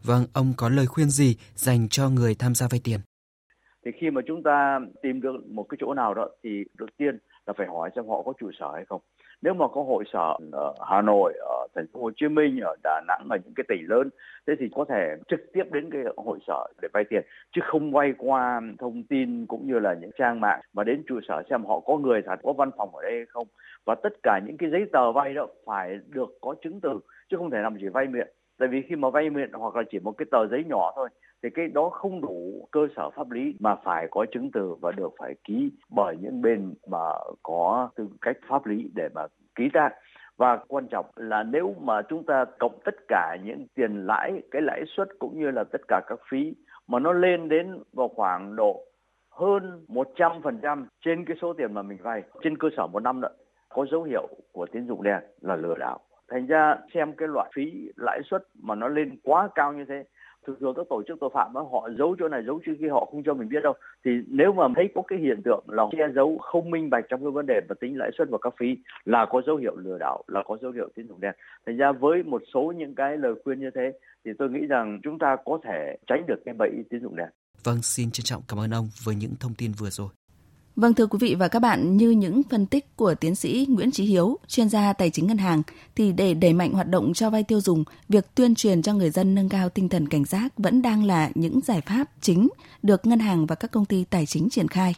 Vâng, 0.04 0.24
ông 0.34 0.52
có 0.56 0.68
lời 0.68 0.86
khuyên 0.86 1.08
gì 1.10 1.36
dành 1.54 1.88
cho 1.90 2.08
người 2.08 2.34
tham 2.38 2.54
gia 2.54 2.66
vay 2.70 2.80
tiền? 2.84 3.00
Thì 3.84 3.90
khi 4.00 4.10
mà 4.10 4.20
chúng 4.26 4.42
ta 4.42 4.80
tìm 5.02 5.20
được 5.20 5.32
một 5.50 5.66
cái 5.68 5.78
chỗ 5.80 5.94
nào 5.94 6.14
đó 6.14 6.28
thì 6.44 6.50
đầu 6.78 6.88
tiên 6.96 7.18
là 7.46 7.52
phải 7.58 7.66
hỏi 7.66 7.90
xem 7.96 8.08
họ 8.08 8.22
có 8.22 8.32
trụ 8.40 8.50
sở 8.60 8.70
hay 8.74 8.84
không 8.88 9.00
nếu 9.42 9.54
mà 9.54 9.68
có 9.68 9.82
hội 9.82 10.04
sở 10.12 10.36
ở 10.52 10.74
Hà 10.90 11.02
Nội, 11.02 11.32
ở 11.40 11.66
thành 11.74 11.86
phố 11.92 12.00
Hồ 12.02 12.10
Chí 12.16 12.28
Minh, 12.28 12.60
ở 12.60 12.76
Đà 12.82 13.00
Nẵng, 13.08 13.26
ở 13.30 13.36
những 13.44 13.54
cái 13.56 13.64
tỉnh 13.68 13.88
lớn, 13.88 14.10
thế 14.46 14.54
thì 14.58 14.68
có 14.74 14.84
thể 14.88 15.16
trực 15.28 15.40
tiếp 15.52 15.64
đến 15.72 15.90
cái 15.90 16.02
hội 16.16 16.38
sở 16.46 16.66
để 16.82 16.88
vay 16.92 17.04
tiền, 17.04 17.22
chứ 17.52 17.60
không 17.64 17.92
vay 17.92 18.14
qua 18.18 18.60
thông 18.78 19.02
tin 19.02 19.46
cũng 19.46 19.66
như 19.66 19.78
là 19.78 19.94
những 19.94 20.10
trang 20.18 20.40
mạng 20.40 20.60
mà 20.72 20.84
đến 20.84 21.02
trụ 21.06 21.20
sở 21.28 21.42
xem 21.50 21.64
họ 21.64 21.80
có 21.80 21.96
người 21.96 22.22
thật, 22.26 22.40
có 22.42 22.52
văn 22.52 22.70
phòng 22.76 22.96
ở 22.96 23.02
đây 23.02 23.12
hay 23.12 23.26
không. 23.28 23.46
Và 23.84 23.94
tất 23.94 24.12
cả 24.22 24.40
những 24.46 24.56
cái 24.56 24.70
giấy 24.70 24.84
tờ 24.92 25.12
vay 25.12 25.34
đó 25.34 25.46
phải 25.66 25.98
được 26.08 26.38
có 26.40 26.54
chứng 26.62 26.80
từ, 26.80 27.00
chứ 27.30 27.36
không 27.36 27.50
thể 27.50 27.58
làm 27.58 27.76
chỉ 27.80 27.88
vay 27.88 28.06
miệng. 28.06 28.28
Tại 28.58 28.68
vì 28.68 28.82
khi 28.88 28.96
mà 28.96 29.10
vay 29.10 29.30
miệng 29.30 29.52
hoặc 29.52 29.76
là 29.76 29.82
chỉ 29.90 29.98
một 29.98 30.12
cái 30.12 30.26
tờ 30.30 30.46
giấy 30.46 30.64
nhỏ 30.64 30.92
thôi 30.96 31.08
thì 31.42 31.50
cái 31.50 31.68
đó 31.68 31.88
không 31.88 32.20
đủ 32.20 32.68
cơ 32.70 32.80
sở 32.96 33.10
pháp 33.10 33.30
lý 33.30 33.54
mà 33.60 33.74
phải 33.74 34.08
có 34.10 34.26
chứng 34.32 34.50
từ 34.52 34.74
và 34.80 34.92
được 34.92 35.12
phải 35.18 35.34
ký 35.44 35.72
bởi 35.90 36.16
những 36.20 36.42
bên 36.42 36.74
mà 36.86 37.10
có 37.42 37.90
tư 37.96 38.08
cách 38.20 38.36
pháp 38.48 38.66
lý 38.66 38.90
để 38.94 39.08
mà 39.14 39.26
ký 39.54 39.68
ra. 39.72 39.90
Và 40.36 40.56
quan 40.68 40.88
trọng 40.88 41.06
là 41.16 41.42
nếu 41.42 41.74
mà 41.80 42.02
chúng 42.02 42.26
ta 42.26 42.44
cộng 42.58 42.78
tất 42.84 42.94
cả 43.08 43.36
những 43.44 43.66
tiền 43.74 44.06
lãi, 44.06 44.42
cái 44.50 44.62
lãi 44.62 44.82
suất 44.96 45.08
cũng 45.18 45.38
như 45.38 45.50
là 45.50 45.64
tất 45.64 45.80
cả 45.88 46.00
các 46.06 46.18
phí 46.30 46.54
mà 46.86 46.98
nó 46.98 47.12
lên 47.12 47.48
đến 47.48 47.78
vào 47.92 48.08
khoảng 48.08 48.56
độ 48.56 48.84
hơn 49.30 49.84
100% 49.88 50.84
trên 51.04 51.24
cái 51.24 51.36
số 51.40 51.52
tiền 51.52 51.74
mà 51.74 51.82
mình 51.82 51.98
vay, 52.02 52.22
trên 52.42 52.58
cơ 52.58 52.68
sở 52.76 52.86
một 52.86 53.02
năm 53.02 53.20
nữa 53.20 53.32
có 53.68 53.86
dấu 53.90 54.02
hiệu 54.02 54.28
của 54.52 54.66
tín 54.66 54.86
dụng 54.86 55.02
đen 55.02 55.20
là 55.40 55.56
lừa 55.56 55.74
đảo. 55.74 56.00
Thành 56.28 56.46
ra 56.46 56.76
xem 56.94 57.12
cái 57.12 57.28
loại 57.28 57.50
phí 57.54 57.90
lãi 57.96 58.20
suất 58.24 58.42
mà 58.62 58.74
nó 58.74 58.88
lên 58.88 59.18
quá 59.22 59.48
cao 59.54 59.72
như 59.72 59.84
thế 59.88 60.04
thường 60.46 60.56
thường 60.60 60.74
các 60.76 60.86
tổ 60.90 61.02
chức 61.08 61.20
tội 61.20 61.30
phạm 61.34 61.52
đó, 61.54 61.68
họ 61.72 61.88
giấu 61.98 62.16
chỗ 62.18 62.28
này 62.28 62.42
giấu 62.46 62.60
chỗ 62.66 62.72
kia 62.80 62.88
họ 62.88 63.08
không 63.10 63.22
cho 63.22 63.34
mình 63.34 63.48
biết 63.48 63.62
đâu. 63.62 63.72
Thì 64.04 64.10
nếu 64.28 64.52
mà 64.52 64.68
thấy 64.76 64.88
có 64.94 65.02
cái 65.08 65.18
hiện 65.18 65.42
tượng 65.44 65.64
là 65.68 65.82
che 65.92 65.98
giấu 66.14 66.38
không 66.38 66.70
minh 66.70 66.90
bạch 66.90 67.04
trong 67.08 67.20
cái 67.20 67.30
vấn 67.30 67.46
đề 67.46 67.60
mà 67.68 67.74
tính 67.80 67.98
lãi 67.98 68.10
suất 68.18 68.28
và 68.30 68.38
các 68.42 68.54
phí 68.58 68.76
là 69.04 69.26
có 69.30 69.42
dấu 69.46 69.56
hiệu 69.56 69.76
lừa 69.76 69.98
đảo 69.98 70.24
là 70.26 70.42
có 70.46 70.58
dấu 70.62 70.72
hiệu 70.72 70.88
tín 70.94 71.08
dụng 71.08 71.20
đen. 71.20 71.34
Thành 71.66 71.76
ra 71.76 71.92
với 71.92 72.22
một 72.22 72.42
số 72.54 72.72
những 72.76 72.94
cái 72.94 73.18
lời 73.18 73.34
khuyên 73.44 73.60
như 73.60 73.70
thế 73.74 73.92
thì 74.24 74.30
tôi 74.38 74.50
nghĩ 74.50 74.66
rằng 74.66 75.00
chúng 75.02 75.18
ta 75.18 75.36
có 75.44 75.58
thể 75.64 75.96
tránh 76.06 76.24
được 76.26 76.42
cái 76.44 76.54
bẫy 76.58 76.70
tín 76.90 77.02
dụng 77.02 77.16
đen. 77.16 77.28
Vâng, 77.64 77.82
xin 77.82 78.10
trân 78.10 78.24
trọng 78.24 78.42
cảm 78.48 78.58
ơn 78.58 78.70
ông 78.70 78.88
với 79.04 79.14
những 79.14 79.32
thông 79.40 79.54
tin 79.58 79.72
vừa 79.78 79.90
rồi. 79.90 80.08
Vâng 80.76 80.94
thưa 80.94 81.06
quý 81.06 81.18
vị 81.20 81.34
và 81.34 81.48
các 81.48 81.58
bạn, 81.58 81.96
như 81.96 82.10
những 82.10 82.42
phân 82.50 82.66
tích 82.66 82.96
của 82.96 83.14
tiến 83.14 83.34
sĩ 83.34 83.66
Nguyễn 83.68 83.90
trí 83.90 84.04
Hiếu, 84.04 84.38
chuyên 84.48 84.68
gia 84.68 84.92
tài 84.92 85.10
chính 85.10 85.26
ngân 85.26 85.38
hàng, 85.38 85.62
thì 85.96 86.12
để 86.12 86.34
đẩy 86.34 86.52
mạnh 86.52 86.72
hoạt 86.72 86.88
động 86.88 87.12
cho 87.14 87.30
vay 87.30 87.42
tiêu 87.42 87.60
dùng, 87.60 87.84
việc 88.08 88.34
tuyên 88.34 88.54
truyền 88.54 88.82
cho 88.82 88.94
người 88.94 89.10
dân 89.10 89.34
nâng 89.34 89.48
cao 89.48 89.68
tinh 89.68 89.88
thần 89.88 90.08
cảnh 90.08 90.24
giác 90.24 90.52
vẫn 90.56 90.82
đang 90.82 91.04
là 91.04 91.30
những 91.34 91.60
giải 91.60 91.80
pháp 91.80 92.04
chính 92.20 92.48
được 92.82 93.06
ngân 93.06 93.18
hàng 93.18 93.46
và 93.46 93.54
các 93.54 93.70
công 93.70 93.84
ty 93.84 94.04
tài 94.04 94.26
chính 94.26 94.50
triển 94.50 94.68
khai. 94.68 94.94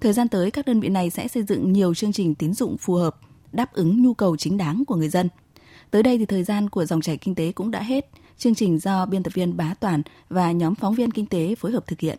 Thời 0.00 0.12
gian 0.12 0.28
tới, 0.28 0.50
các 0.50 0.66
đơn 0.66 0.80
vị 0.80 0.88
này 0.88 1.10
sẽ 1.10 1.28
xây 1.28 1.42
dựng 1.42 1.72
nhiều 1.72 1.94
chương 1.94 2.12
trình 2.12 2.34
tín 2.34 2.54
dụng 2.54 2.76
phù 2.78 2.94
hợp, 2.94 3.16
đáp 3.52 3.72
ứng 3.72 4.02
nhu 4.02 4.14
cầu 4.14 4.36
chính 4.36 4.56
đáng 4.56 4.84
của 4.86 4.96
người 4.96 5.08
dân. 5.08 5.28
Tới 5.90 6.02
đây 6.02 6.18
thì 6.18 6.26
thời 6.26 6.44
gian 6.44 6.70
của 6.70 6.84
dòng 6.84 7.00
chảy 7.00 7.16
kinh 7.16 7.34
tế 7.34 7.52
cũng 7.52 7.70
đã 7.70 7.82
hết. 7.82 8.10
Chương 8.38 8.54
trình 8.54 8.78
do 8.78 9.06
biên 9.06 9.22
tập 9.22 9.34
viên 9.34 9.56
Bá 9.56 9.74
Toàn 9.80 10.02
và 10.28 10.52
nhóm 10.52 10.74
phóng 10.74 10.94
viên 10.94 11.10
kinh 11.10 11.26
tế 11.26 11.54
phối 11.54 11.72
hợp 11.72 11.86
thực 11.86 12.00
hiện. 12.00 12.18